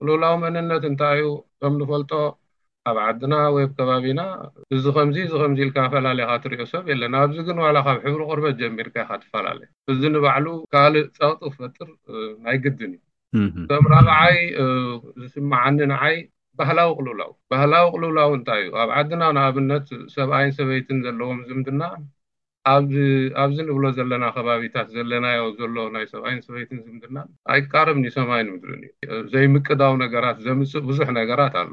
ቁልውላዊ 0.00 0.34
መንነት 0.44 0.84
እንታይ 0.90 1.18
እዩ 1.22 1.26
ከም 1.60 1.74
ንፈልጦ 1.82 2.12
ኣብ 2.90 2.96
ዓድና 3.06 3.34
ወይኣብ 3.54 3.72
ከባቢና 3.78 4.20
እዚ 4.76 4.84
ከምዚ 4.96 5.16
እዚ 5.24 5.34
ከምዚ 5.42 5.58
ኢልካ 5.64 5.78
ፈላለየካ 5.94 6.32
ትርዮ 6.44 6.58
ሰብ 6.70 6.84
የለና 6.92 7.14
ኣብዚ 7.24 7.36
ግን 7.48 7.58
ዋላ 7.64 7.76
ካብ 7.86 7.98
ሕብሪ 8.06 8.22
ቅርበት 8.30 8.54
ጀሚርካ 8.60 8.96
ኢካ 9.04 9.12
ትፈላለዩ 9.22 9.68
እዚ 9.92 10.00
ንባዕሉ 10.14 10.46
ካልእ 10.74 11.06
ፀቕጢ 11.18 11.42
ፈጥር 11.58 11.88
ናይ 12.46 12.56
ግድን 12.64 12.92
እዩ 12.96 13.66
ከም 13.68 13.86
ራበዓይ 13.94 14.38
ዝስምዓኒ 15.20 15.78
ንዓይ 15.92 16.16
ባህላዊ 16.60 16.88
ቁልውላው 16.98 17.30
ባህላዊ 17.54 17.84
ቅልውላው 17.94 18.32
እንታይ 18.38 18.60
እዩ 18.66 18.72
ኣብ 18.84 18.90
ዓድና 18.98 19.22
ንኣብነት 19.38 19.86
ሰብኣይን 20.16 20.52
ሰበይትን 20.58 20.98
ዘለዎም 21.06 21.40
ዝምድና 21.50 21.82
ዚኣብዚ 22.90 23.56
ንብሎ 23.68 23.84
ዘለና 23.96 24.24
ኸባቢታት 24.34 24.88
ዘለናዮ 24.96 25.40
ዘሎ 25.60 25.76
ናይ 25.94 26.04
ሰብኣይን 26.10 26.38
ሰበይትን 26.46 26.78
ዝምድርና 26.84 27.18
ኣይቃረም 27.52 27.98
ኒሰማይንምድርን 28.04 28.82
እዩ 28.86 29.10
ዘይምቅዳው 29.32 29.94
ነገራት 30.02 30.36
ዘምፅእ 30.44 30.84
ብዙሕ 30.90 31.08
ነገራት 31.20 31.54
ኣሎ 31.62 31.72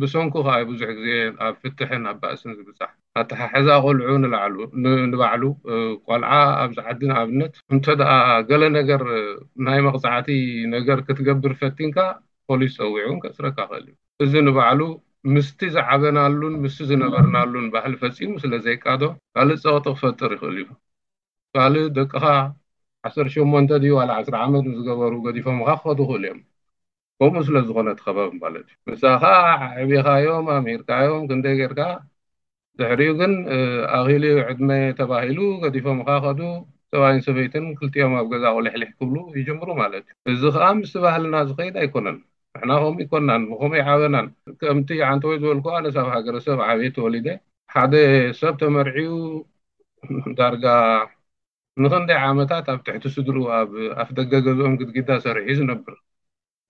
ብሰንኩ 0.00 0.34
ከዓይ 0.46 0.64
ብዙሕ 0.72 0.88
ግዜን 0.98 1.32
ኣብ 1.46 1.54
ፍትሕን 1.62 2.04
ኣብ 2.10 2.18
ባእስን 2.24 2.52
ዝብጻሕ 2.58 2.90
ኣተሓሓዛ 3.22 3.68
ቆልዑ 3.84 4.10
ንላዕሉ 4.24 4.56
ንባዕሉ 5.12 5.42
ቋልዓ 6.10 6.32
ኣብዝ 6.64 6.78
ዓዲን 6.92 7.14
ኣብነት 7.22 7.54
እንተደኣ 7.76 8.12
ገሌ 8.52 8.62
ነገር 8.78 9.04
ናይ 9.68 9.80
መቕፃዕቲ 9.88 10.28
ነገር 10.76 11.00
ክትገብር 11.08 11.54
ፈቲንካ 11.64 11.98
ኮሉይ 12.50 12.70
ዝፀዊዑን 12.76 13.18
ከስረካ 13.24 13.58
ክእል 13.72 13.86
እዩ 13.90 13.94
እዚ 14.24 14.32
ንባዕሉ 14.48 14.80
ምስቲ 15.32 15.60
ዝዓበናሉን 15.74 16.54
ምስ 16.62 16.74
ዝነበርናሉን 16.88 17.66
ባህሊ 17.74 17.92
ፈፂሙ 18.02 18.30
ስለዘይቃዶ 18.42 19.02
ካልእ 19.34 19.58
ፀቕቲ 19.64 19.86
ክፈጥር 19.96 20.30
ይኽእል 20.34 20.56
እዩ 20.62 20.66
ካል 21.54 21.74
ደቅኻ 21.98 22.24
ዓሰርተ 23.08 23.32
ሸሞንተ 23.34 23.70
ድዩ 23.82 23.92
ዋለ 23.98 24.10
ዓስር 24.20 24.34
ዓመትንዝገበሩ 24.46 25.12
ገዲፎም 25.26 25.60
ካ 25.68 25.76
ክኸዱ 25.80 26.00
ክእል 26.10 26.24
እዮም 26.28 26.40
ከምኡ 27.18 27.40
ስለዝኮነ 27.48 27.88
ት 27.98 28.02
ኸባብ 28.08 28.30
ማለት 28.44 28.66
እዩ 28.74 28.94
ንሳኻ 28.96 29.22
ዕብኻዮም 29.84 30.46
ኣምሂርካዮም 30.58 31.24
ክንደይ 31.30 31.56
ጌርካ 31.62 31.80
ድሕሪኡ 32.80 33.10
ግን 33.22 33.32
ኣኪሉ 34.00 34.22
ዕድመ 34.50 34.70
ተባሂሉ 35.00 35.38
ገዲፎም 35.64 35.98
ካ 36.08 36.18
ክኸዱ 36.24 36.40
ፀብይን 36.92 37.22
ሰበይትን 37.28 37.64
ክልቲኦም 37.80 38.12
ኣብ 38.20 38.26
ገዛ 38.34 38.44
ቁልሕሊሕ 38.58 38.90
ክብሉ 38.98 39.16
ይጀምሩ 39.40 39.68
ማለት 39.82 40.06
እዩ 40.32 40.36
እዚ 40.50 40.54
ከዓ 40.56 40.68
ምስ 40.80 40.92
ባህልና 41.06 41.36
ዝኸይድ 41.50 41.76
ኣይኮነን 41.84 42.18
ምሕና 42.56 42.72
ከምኡ 42.82 42.98
ይኮናን 43.02 43.42
ከምኡ 43.60 43.72
ይዓበናን 43.78 44.26
ከምቲ 44.60 44.88
ዓንቲ 45.10 45.24
ወይ 45.30 45.36
ዝበልክዎ 45.42 45.70
ኣነሳብ 45.78 46.06
ሃገረሰብ 46.14 46.58
ዓብየ 46.66 46.88
ተወሊደ 46.96 47.26
ሓደ 47.74 47.94
ሰብ 48.40 48.54
ተመርዒኡ 48.60 49.14
ዳርጋ 50.38 50.64
ንክንደይ 51.84 52.18
ዓመታት 52.28 52.66
ኣብ 52.74 52.80
ትሕቲ 52.86 53.04
ስድሪኡ 53.16 53.44
ኣፍ 54.02 54.08
ደገገዝኦም 54.18 54.76
ግድግዳ 54.82 55.10
ሰርሒ 55.24 55.48
ዝነብር 55.60 55.96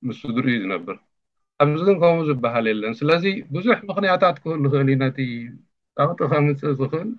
ምስ 0.06 0.18
ስድርእዩ 0.24 0.56
ዝነብር 0.64 0.96
ኣብዚ 1.64 1.82
ግን 1.90 1.98
ከምኡ 2.04 2.18
ዝበሃል 2.30 2.66
የለን 2.72 2.94
ስለዚ 3.02 3.24
ብዙሕ 3.56 3.78
ምክንያታት 3.90 4.36
ክህሉ 4.44 4.64
ክእል 4.74 4.88
ዩ 4.94 4.96
ነ 5.04 5.10
ኣቅጢ 6.06 6.20
ከምፅእ 6.32 6.74
ዝክእል 6.80 7.10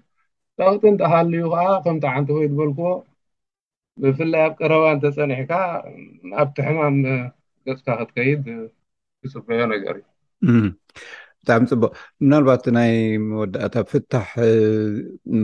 ኣቅጢ 0.69 0.84
ንተሃል 0.95 1.30
ዩ 1.41 1.45
ከዓ 1.56 1.67
ከምቲ 1.88 2.06
ዓንቲ 2.15 2.30
ወይ 2.39 2.45
ዝበልክዎ 2.54 2.91
ብፍላይ 4.04 4.43
ኣብ 4.49 4.54
ቀረባ 4.62 4.84
እንተፀኒሕካ 4.97 5.54
ኣብቲ 6.41 6.58
ሕማም 6.69 6.97
ደታ 7.67 7.88
ክትከይድ 7.99 8.45
ዝፅበዮ 9.32 9.60
ነገር 9.73 9.95
ብጣዕሚ 11.47 11.63
ፅቡቅ 11.71 11.91
ምናልባት 12.23 12.63
ናይ 12.78 12.91
መወዳእታ 13.30 13.75
ፍታሕ 13.91 14.30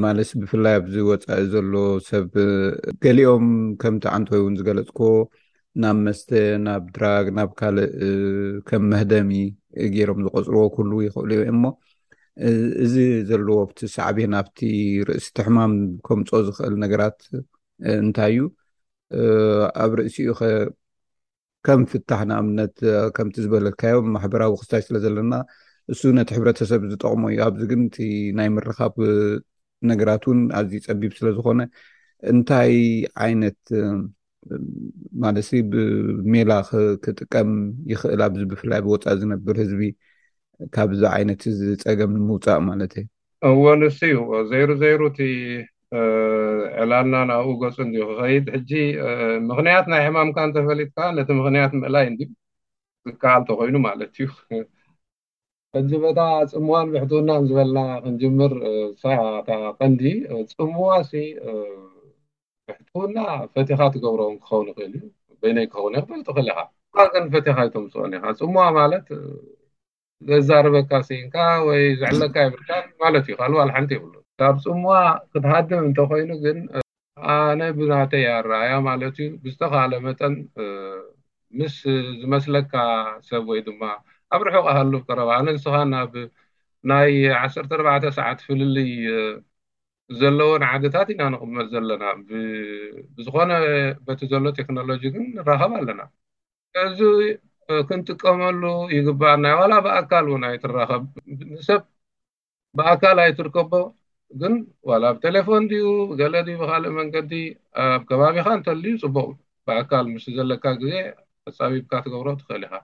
ማለስ 0.04 0.30
ብፍላይ 0.42 0.74
ኣብዚወፃኢ 0.82 1.44
ዘሎ 1.54 1.74
ሰብ 2.10 2.32
ገሊኦም 3.04 3.46
ከምቲ 3.82 4.06
ዓንተወይ 4.16 4.42
ውን 4.46 4.56
ዝገለፅኮ 4.60 5.00
ናብ 5.84 5.98
መስተ 6.08 6.30
ናብ 6.66 6.84
ድራግ 6.96 7.26
ናብ 7.38 7.52
ካልእ 7.60 7.92
ከም 8.70 8.84
መህደሚ 8.92 9.32
ገይሮም 9.96 10.20
ዝቆፅርዎ 10.26 10.64
ኩል 10.76 10.90
ይኽእሉ 11.08 11.30
እዮ 11.36 11.44
እእሞ 11.52 11.64
እዚ 12.86 12.96
ዘለዎ 13.30 13.56
ኣብቲ 13.68 13.80
ሳዕብ 13.96 14.18
ናብቲ 14.34 14.60
ርእሲቲ 15.10 15.38
ሕማም 15.48 15.74
ከምፆ 16.08 16.30
ዝኽእል 16.48 16.76
ነገራት 16.84 17.20
እንታይ 18.00 18.36
እዩ 18.38 18.42
ኣብ 19.84 19.92
ርእሲኡ 20.02 20.28
ከም 21.66 21.82
ፍታሕ 21.92 22.20
ንኣብነት 22.30 22.76
ከምቲ 23.16 23.36
ዝበለልካዮም 23.46 24.08
ማሕበራዊ 24.14 24.54
ክሳይ 24.62 24.82
ስለ 24.86 24.96
ዘለና 25.04 25.34
እሱ 25.94 26.02
ነቲ 26.18 26.30
ሕብረተሰብ 26.38 26.82
ዝጠቅሞ 26.92 27.24
እዩ 27.34 27.40
ኣብዚ 27.48 27.62
ግን 27.72 27.82
ቲ 27.96 27.98
ናይ 28.38 28.50
ምረኻብ 28.56 28.94
ነገራት 29.90 30.24
እውን 30.28 30.40
ኣዝዩ 30.60 30.80
ፀቢብ 30.88 31.12
ስለዝኮነ 31.20 31.62
እንታይ 32.32 32.74
ዓይነት 33.26 33.62
ማለት 35.24 35.50
ብሜላክጥቀም 35.72 37.52
ይኽእል 37.92 38.22
ኣብዚ 38.28 38.42
ብፍላይ 38.52 38.82
ብወፃእ 38.86 39.18
ዝነብር 39.22 39.56
ህዝቢ 39.64 39.82
ካብዚ 40.76 41.02
ዓይነት 41.16 41.42
ዚ 41.60 41.68
ፀገም 41.84 42.12
ንምውፃእ 42.22 42.60
ማለት 42.70 42.94
እዩ 43.02 43.08
እዎ 43.50 43.62
ንስ 43.82 44.00
ዘይሩ 44.50 44.70
ዘይሩ 44.84 45.02
ዕላልና 46.82 47.16
ናብኡ 47.30 47.50
ጎፁ 47.62 47.76
እን 47.84 47.90
ክኸይድ 47.96 48.46
ሕጂ 48.56 48.72
ምክንያት 49.50 49.86
ናይ 49.94 50.02
ሕማምካ 50.08 50.38
ንተፈሊጥካ 50.50 50.98
ነቲ 51.18 51.30
ምክንያት 51.40 51.72
ምእላይ 51.82 52.06
እን 52.10 52.16
ዝከዓል 53.10 53.42
ተኮይኑ 53.50 53.76
ማለት 53.88 54.12
እዩ 54.20 54.28
ሕጂ 55.76 55.92
በታ 56.04 56.22
ፅምዋን 56.52 56.88
ብሕትውና 56.94 57.30
ዝበለና 57.50 57.80
ክንጅምር 58.04 58.54
ሳታ 59.02 59.50
ቀንዲ 59.80 60.02
ፅምዋ 60.62 60.88
ብሕትውና 62.68 63.18
ፈቲኻ 63.56 63.80
ትገብሮም 63.96 64.36
ክኸውን 64.44 64.70
ይክእል 64.72 64.94
እዩ 65.34 65.48
ይነይ 65.52 65.68
ክኸውን 65.72 65.96
ይክጡክእሊ 66.00 66.50
ኢካ 66.60 67.00
ግን 67.16 67.26
ፈቴኻይቶም 67.36 67.86
ኦኒ 68.06 68.14
ኢካ 68.22 68.28
ፅምዋ 68.42 68.64
ማለት 68.80 69.08
ዘዛረበካ 70.30 70.94
ስንካ 71.10 71.36
ወይ 71.68 71.84
ዝዕለካ 72.02 72.36
ይብርካ 72.48 72.70
ማለት 73.04 73.26
እዩ 73.30 73.36
ካልዋልሓንቲ 73.42 73.92
ይብሎ 73.98 74.14
ካብ 74.42 74.56
ፅምዋ 74.66 74.94
ክትሃድም 75.32 75.82
እንተኮይኑ 75.88 76.30
ግን 76.44 76.60
ኣነ 77.34 77.62
ብናተያ 77.80 78.28
ኣረኣያ 78.38 78.72
ማለት 78.88 79.16
ዩ 79.24 79.26
ብዝተካለ 79.44 79.92
መጠን 80.06 80.34
ምስ 81.60 81.76
ዝመስለካ 82.22 82.74
ሰብ 83.28 83.44
ወይ 83.52 83.60
ድማ 83.68 83.82
ኣብ 84.36 84.42
ርሑቕሃሉ 84.48 84.94
ቀረባለ 85.08 85.46
ንስኻ 85.58 85.74
ናብ 85.92 86.14
ናይ 86.92 87.14
ዓሰርተ 87.42 87.72
4ርባዕተ 87.78 88.06
ሰዓት 88.18 88.40
ፍልልይ 88.48 88.92
ዘለዎን 90.22 90.66
ዓደታት 90.72 91.10
ኢና 91.16 91.22
ንቕመፅ 91.36 91.68
ዘለና 91.76 92.04
ብዝኾነ 93.18 93.52
በቲ 94.10 94.22
ዘሎ 94.34 94.46
ቴክኖሎጂ 94.60 95.04
ግን 95.16 95.26
ንራኸብ 95.38 95.74
ኣለና 95.82 96.02
እዚ 96.88 97.00
ክንጥቀመሉ 97.90 98.64
ይግባአና 98.98 99.46
ዋላ 99.62 99.72
ብኣካል 99.88 100.26
እውን 100.32 100.44
ኣይትራኸብ 100.52 101.06
ንሰብ 101.54 101.82
ብኣካል 102.80 103.18
ኣይትርከቦ 103.28 103.74
ግን 104.42 104.54
ዋላ 104.90 105.04
ብቴሌፎን 105.16 105.64
ድዩ 105.72 105.86
ብገለ 106.12 106.34
ድዩ 106.48 106.56
ብካልእ 106.62 106.94
መንገዲ 107.00 107.32
ብ 107.54 108.04
ከባቢካ 108.10 108.48
እንተልዩ 108.58 108.92
ፅቡቅ 109.04 109.28
ብኣ 109.68 109.78
ካል 109.92 110.06
ምስ 110.14 110.26
ዘለካ 110.38 110.64
ግዜ 110.82 110.94
ኣፀቢብካ 111.50 111.92
ትገብሮ 112.06 112.28
ትኽእል 112.42 112.64
ኢካ 112.68 112.76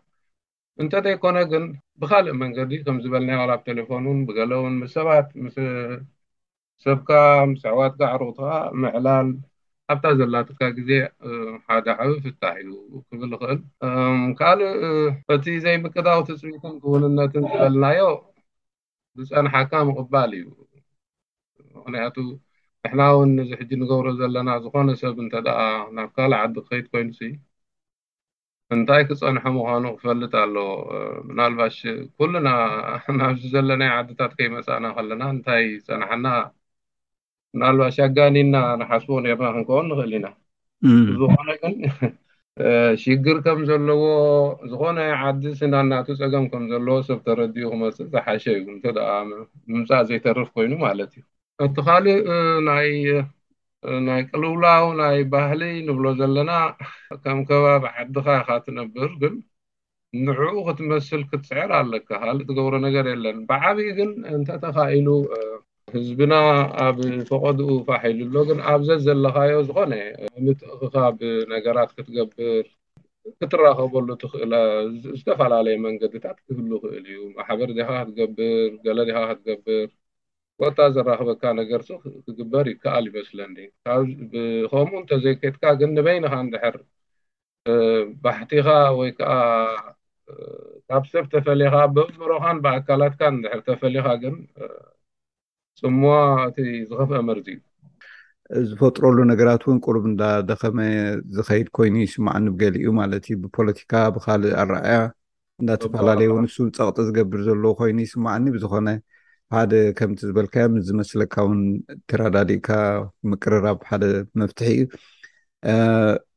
እንተዘይኮነ 0.84 1.38
ግን 1.52 1.64
ብካልእ 2.02 2.36
መንገዲ 2.42 2.72
ከምዝበልና 2.86 3.38
ዋብቴሌፎንን 3.52 4.20
ብገለ 4.30 4.52
ውን 4.64 4.76
ምስ 4.82 4.92
ሰባት 4.98 5.28
ምስሰብካ 5.46 7.10
ምስ 7.54 7.64
ዕዋትጋዕሩቅትካ 7.74 8.50
ምዕላል 8.84 9.30
ኣብታ 9.94 10.06
ዘላትካ 10.20 10.60
ግዜ 10.78 10.92
ሓደ 11.68 11.88
ዓቢ 12.04 12.12
ፍታሕ 12.24 12.56
እዩ 12.64 12.72
ክብል 13.10 13.32
ክእል 13.42 13.60
ካልእ 14.40 14.74
እቲ 15.36 15.46
ዘይምክዳዊ 15.66 16.20
ትፅቢትን 16.30 16.76
ክቡንነትን 16.82 17.46
ዝበልናዮ 17.52 18.02
ዝፀንሓካ 19.20 19.72
ምቕባል 19.90 20.32
እዩ 20.40 20.46
ክንያቱ 21.88 22.16
ንሕና 22.86 23.02
ውን 23.18 23.30
እዚ 23.44 23.52
ሕጂ 23.60 23.72
ንገብሮ 23.82 24.08
ዘለና 24.22 24.50
ዝኾነ 24.64 24.88
ሰብ 25.02 25.16
እንተደ 25.26 25.48
ናብ 25.98 26.10
ካልእ 26.18 26.40
ዓዲ 26.44 26.56
ክኸይድ 26.66 26.86
ኮይኑ 26.94 27.10
እንታይ 28.76 29.02
ክፀንሖ 29.10 29.44
ምኳኑ 29.56 29.86
ክፈልጥ 29.98 30.34
ኣሎ 30.44 30.56
ምናልባሽ 31.28 31.78
ኩልና 32.18 32.48
ናብዚ 33.20 33.42
ዘለናይ 33.54 33.92
ዓድታት 33.98 34.32
ከይመስእና 34.38 34.86
ከለና 34.98 35.22
እንታይ 35.36 35.64
ፀናሐና 35.88 36.28
ምናልባሽ 37.58 37.98
ኣጋኒና 38.08 38.56
ንሓስቦ 38.82 39.10
ነርና 39.28 39.50
ክንከውን 39.56 39.88
ንኽእል 39.92 40.16
ኢና 40.18 40.28
እዝኾነ 41.14 41.50
ግን 41.62 41.76
ሽግር 43.04 43.38
ከም 43.46 43.60
ዘለዎ 43.72 44.04
ዝኮነ 44.72 45.00
ዓዲ 45.30 45.44
ስናናቱ 45.62 46.08
ፀገም 46.22 46.46
ከም 46.52 46.64
ዘለዎ 46.74 46.98
ሰብ 47.10 47.20
ተረድኡ 47.28 47.66
ክመስል 47.74 48.08
ዝሓሸ 48.16 48.46
እዩ 48.60 48.68
እተደ 48.78 49.00
ምምፃእ 49.74 50.06
ዘይተርፍ 50.12 50.50
ኮይኑ 50.58 50.74
ማለት 50.86 51.12
እዩ 51.20 51.24
እቲ 51.66 51.76
ካሊእ 51.86 52.18
ናይናይ 52.66 54.20
ቅልውላው 54.32 54.84
ናይ 55.00 55.18
ባህሊ 55.34 55.62
ንብሎ 55.88 56.08
ዘለና 56.20 56.52
ከም 57.24 57.40
ከባቢ 57.50 57.84
ዓድኻ 58.02 58.26
ኢካ 58.42 58.50
ትነብር 58.66 59.10
ግን 59.22 59.34
ንዕኡ 60.26 60.54
ክትመስል 60.68 61.22
ክትስዕር 61.32 61.72
ኣለካ 61.80 62.10
ካሊእ 62.26 62.48
ትገብሮ 62.50 62.74
ነገር 62.86 63.06
የለን 63.12 63.40
ብዓብዪ 63.50 63.88
ግን 64.02 64.12
እንታተኻኢሉ 64.36 65.08
ህዝብና 65.96 66.34
ኣብ 66.86 66.98
ፈቐድኡ 67.32 67.72
ፋሒሉሎ 67.90 68.36
ግን 68.50 68.60
ኣብዘ 68.74 68.90
ዘለካዮ 69.08 69.60
ዝኾነ 69.70 69.94
ምትእክኻ 70.46 70.96
ብነገራት 71.22 71.92
ክትገብር 71.98 72.66
ክትራኸበሉ 73.40 74.08
ትኽእለ 74.24 74.54
ዝተፈላለየ 75.18 75.78
መንገድታት 75.88 76.38
ክህሉ 76.46 76.70
ይኽእል 76.84 77.06
እዩ 77.14 77.20
ማሕበር 77.40 77.72
ድኻ 77.80 77.90
ክትገብር 78.06 78.70
ገለ 78.88 79.00
ዲኻ 79.12 79.20
ክትገብር 79.32 79.88
ቦታ 80.62 80.80
ዘራክበካ 80.96 81.44
ነገር 81.60 81.82
ክግበር 82.26 82.66
ይዩከኣል 82.72 83.04
ይመስለ 83.10 83.40
ከምኡ 84.72 84.94
እንተዘይከጥካ 85.02 85.64
ግን 85.80 85.90
ንበይኒካ 85.98 86.36
ንድሕር 86.48 86.78
ባሕቲካ 88.24 88.68
ወይከዓ 89.00 89.34
ካብ 90.90 91.04
ሰብ 91.12 91.26
ተፈሊካ 91.34 91.76
ብእምሮካን 91.96 92.58
ብኣካላትካ 92.64 93.22
ንድሕር 93.36 93.62
ተፈሊካ 93.70 94.08
ግን 94.24 94.36
ፅምዖ 95.82 96.10
እቲ 96.50 96.58
ዝኽፍአ 96.90 97.20
መርዚ 97.30 97.48
እዩ 98.58 98.64
ዝፈጥረሉ 98.72 99.18
ነገራት 99.32 99.62
እውን 99.68 99.80
ቁሉብ 99.86 100.04
እንዳደኸመ 100.12 100.78
ዝከይድ 101.38 101.70
ኮይኑ 101.78 101.96
ይስማዕኒብገሊ 102.06 102.76
ዩ 102.88 102.92
ማለት 103.02 103.26
ዩ 103.32 103.36
ብፖለቲካ 103.44 103.94
ብካሊእ 104.16 104.58
ኣረኣያ 104.64 105.00
እንናተፈላለዩ 105.62 106.32
ንሱ 106.46 106.56
ፀቕጢ 106.80 107.04
ዝገብር 107.10 107.42
ዘለ 107.50 107.64
ኮይኑ 107.80 107.98
ይስማዕኒ 108.08 108.46
ብዝኮነ 108.56 108.90
ሓደ 109.54 109.74
ከምቲ 109.98 110.18
ዝበልካዮ 110.30 110.66
ምዝመስለካ 110.76 111.34
ውን 111.48 111.60
ተረዳዲኡካ 112.10 112.70
ምቅርራብ 113.32 113.78
ሓደ 113.90 114.04
መፍትሒ 114.40 114.70
እዩ 114.72 114.82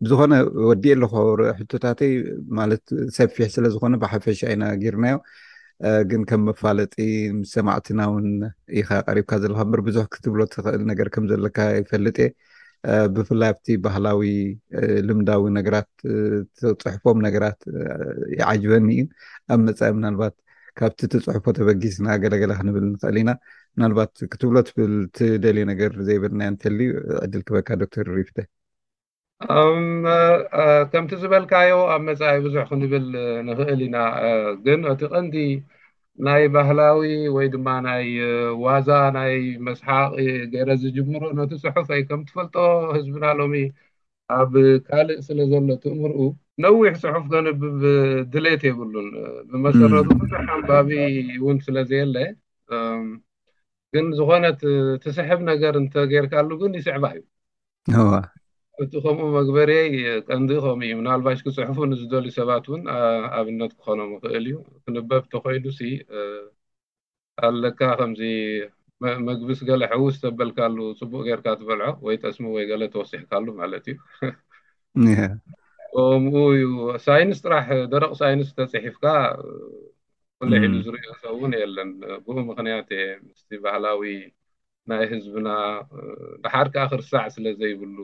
ብዝኮነ 0.04 0.34
ወዲእ 0.68 0.94
ኣሉክብሩ 0.96 1.40
ሕቶታትይ 1.60 2.12
ማለት 2.58 2.84
ሰፊሕ 3.16 3.46
ስለ 3.54 3.64
ዝኮነ 3.74 3.94
ብሓፈሻ 4.04 4.40
ኢና 4.54 4.62
ጊርናዮ 4.82 5.16
ግን 6.10 6.22
ከም 6.32 6.42
መፋለጢ 6.48 6.94
ምስ 7.38 7.50
ሰማዕትና 7.58 8.00
እውን 8.10 8.28
ኢካ 8.80 8.88
ቀሪብካ 9.08 9.32
ዘለካ 9.44 9.58
በር 9.72 9.82
ብዙሕ 9.88 10.04
ክትብሎ 10.14 10.40
ትኽእል 10.54 10.84
ነገር 10.90 11.10
ከም 11.16 11.26
ዘለካ 11.32 11.58
ይፈልጥ 11.80 12.18
እየ 12.26 12.30
ብፍላይ 13.16 13.50
ኣብቲ 13.54 13.66
ባህላዊ 13.86 14.22
ልምዳዊ 15.08 15.42
ነገራት 15.58 15.90
ተፅሕፎም 16.82 17.18
ነገራት 17.28 17.58
ይዓጅበኒ 18.38 18.88
እዩ 19.00 19.08
ኣብ 19.54 19.60
መፃኢ 19.70 19.90
ምናልባት 19.98 20.36
ካብቲ 20.78 21.00
እትፅሑፎ 21.06 21.44
ተበጊስና 21.58 22.08
ገላገላ 22.22 22.52
ክንብል 22.60 22.84
ንኽእል 22.92 23.16
ኢና 23.22 23.30
ናልባት 23.80 24.12
ክትብሎ 24.32 24.56
ትብል 24.68 24.94
ትደልዩ 25.16 25.64
ነገር 25.72 25.92
ዘይብልና 26.08 26.42
እንተልዩ 26.52 26.88
ዕድል 27.24 27.42
ክበካ 27.48 27.68
ዶተር 27.80 28.08
ሪፍተ 28.18 28.38
ከምቲ 30.92 31.12
ዝበልካዮ 31.22 31.72
ኣብ 31.92 32.00
መፃኢ 32.08 32.38
ብዙሕ 32.46 32.64
ክንብል 32.70 33.06
ንክእል 33.48 33.80
ኢና 33.88 33.98
ግን 34.64 34.80
እቲ 34.92 35.00
ቀንዲ 35.12 35.36
ናይ 36.26 36.44
ባህላዊ 36.54 37.04
ወይ 37.36 37.46
ድማ 37.54 37.68
ናይ 37.86 38.06
ዋዛ 38.64 38.88
ናይ 39.16 39.34
መስሓቂ 39.66 39.94
ገረ 40.54 40.70
ዝጅምሮ 40.82 41.22
ነቲ 41.38 41.52
ፅሑፍ 41.64 41.88
ይ 41.98 42.02
ከም 42.08 42.22
ትፈልጦ 42.28 42.56
ህዝብና 42.96 43.24
ሎሚ 43.40 43.56
ኣብ 44.38 44.52
ካልእ 44.88 45.20
ስለ 45.28 45.38
ዘሎ 45.52 45.68
ትእምርኡ 45.84 46.18
ነዊሕ 46.64 46.92
ፅሑፍ 47.02 47.24
ከንብብ 47.32 47.74
ድሌት 48.32 48.62
የብሉን 48.66 49.08
ብመሰረቱ 49.50 50.08
ብዙሕ 50.22 50.40
ኣባቢ 50.56 50.90
እውን 51.40 51.58
ስለዘየለ 51.66 52.16
ግን 53.94 54.06
ዝኮነት 54.18 54.60
ትስሕብ 55.04 55.40
ነገር 55.50 55.74
እንተጌይርካሉ 55.82 56.50
ግን 56.62 56.74
ይስዕባ 56.78 57.06
እዩ 57.14 57.22
እቲ 58.84 58.92
ከምኡ 59.04 59.26
መግበሬይ 59.38 59.86
ቀንዲኡኸም 60.28 60.82
እዩ 60.86 60.92
ምናልባሽ 61.00 61.38
ክፅሑፉ 61.46 61.78
ንዝደልዩ 61.90 62.30
ሰባት 62.38 62.66
ውን 62.72 62.82
ኣብነት 63.38 63.72
ክኾኖም 63.78 64.10
ይክእል 64.14 64.44
እዩ 64.50 64.56
ክንበብ 64.84 65.24
እተኮይኑ 65.28 65.64
ኣለካ 67.48 67.80
ከምዚ 67.98 68.22
መግብስ 69.28 69.60
ገለ 69.68 69.82
ሕውስ 69.92 70.16
ተበልካሉ 70.24 70.76
ፅቡቅ 71.00 71.22
ጌይርካ 71.28 71.46
ትበልዖ 71.60 71.90
ወይ 72.06 72.16
ጠስሚ 72.22 72.44
ወይ 72.56 72.64
ገለ 72.70 72.82
ተወሲሕካሉ 72.94 73.46
ማለት 73.60 73.84
እዩ 73.92 73.96
ከምኡ 75.92 76.34
እዩ 76.54 76.64
ሳይንስ 77.04 77.38
ጥራሕ 77.44 77.68
ደረቅ 77.92 78.10
ሳይንስ 78.20 78.48
ተፅሒፍካ 78.58 79.04
መዘ 80.40 80.52
ሒሉ 80.62 80.74
ዝርዮ 80.86 81.04
ሰእውን 81.22 81.52
የለን 81.60 81.90
ብኡ 82.26 82.36
ምክንያት 82.50 82.88
የ 82.98 83.02
ምስ 83.24 83.40
ባህላዊ 83.64 84.02
ናይ 84.90 85.02
ህዝብና 85.12 85.48
ብሓድከ 86.42 86.76
ክርሳዕ 86.92 87.24
ስለዘይብሉ 87.36 87.96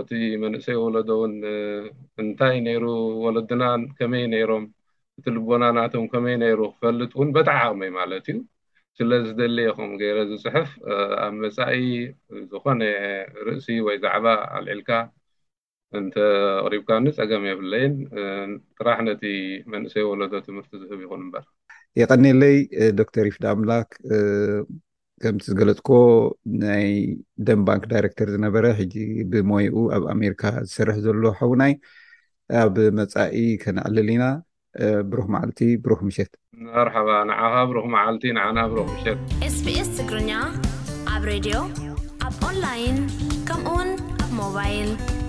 እቲ 0.00 0.10
መንእሰይ 0.44 0.76
ወለዶውን 0.84 1.34
እንታይ 2.22 2.56
ነይሩ 2.66 2.84
ወለድናን 3.24 3.82
ከመይ 3.98 4.24
ነይሮም 4.34 4.64
እቲ 5.18 5.26
ልቦና 5.36 5.64
ናቶም 5.78 6.06
ከመይ 6.14 6.36
ነይሩ 6.44 6.60
ክፈልጥ 6.74 7.12
እውን 7.16 7.28
በጣዕ 7.36 7.56
ዓቅመይ 7.66 7.90
ማለት 8.00 8.26
እዩ 8.32 8.38
ስለዝደልየ 8.98 9.68
ከምኡ 9.78 9.94
ገይረ 10.00 10.18
ዝፅሑፍ 10.32 10.72
ኣብ 11.26 11.32
መፃኢ 11.44 11.84
ዝኮነ 12.50 12.82
ርእሲ 13.48 13.68
ወይ 13.88 13.96
ዛዕባ 14.04 14.26
ኣልዕልካ 14.58 14.90
እንተ 16.00 16.16
ኣቅሪብካኒፀገም 16.66 17.42
የፍለይን 17.50 17.94
ስራሕ 18.78 18.98
ነቲ 19.08 19.24
መንእሰይ 19.72 20.04
ወለዶ 20.10 20.32
ትምህርቲ 20.46 20.72
ዝህብ 20.82 21.00
ይኹን 21.04 21.20
እምበር 21.24 21.44
ይቀኒለይ 22.00 22.56
ዶክተር 23.00 23.22
ሪፍ 23.28 23.36
ዳምላክ 23.44 23.90
ከምቲ 25.22 25.44
ዝገለፅኮ 25.50 25.90
ናይ 26.64 26.86
ደን 27.48 27.60
ባንክ 27.66 27.84
ዳይረክተር 27.92 28.28
ዝነበረ 28.34 28.64
ሕጂ 28.80 28.94
ብሞይኡ 29.32 29.74
ኣብ 29.96 30.04
ኣሜሪካ 30.14 30.42
ዝሰርሕ 30.68 30.96
ዘሎ 31.06 31.22
ሓውናይ 31.40 31.74
ኣብ 32.62 32.76
መፃኢ 32.98 33.44
ከነኣልል 33.62 34.08
ኢና 34.16 34.24
ብሩክ 35.10 35.28
መዓልቲ 35.34 35.60
ብሩክ 35.86 36.00
ምሸት 36.08 36.32
መርሓባ 36.76 37.08
ንዓኻ 37.32 37.54
ብሩኽ 37.72 37.86
መዓልቲ 37.96 38.26
ንዓና 38.38 38.58
ብሩክ 38.72 38.88
ምሸት 38.94 39.18
ኤስቢኤስ 39.48 39.90
ትግርኛ 40.00 40.30
ኣብ 41.16 41.22
ሬድዮ 41.32 41.56
ኣብ 42.28 42.34
ንላይን 42.56 42.98
ከምኡውን 43.50 43.92
ኣ 44.24 44.32
ሞባይል 44.40 45.22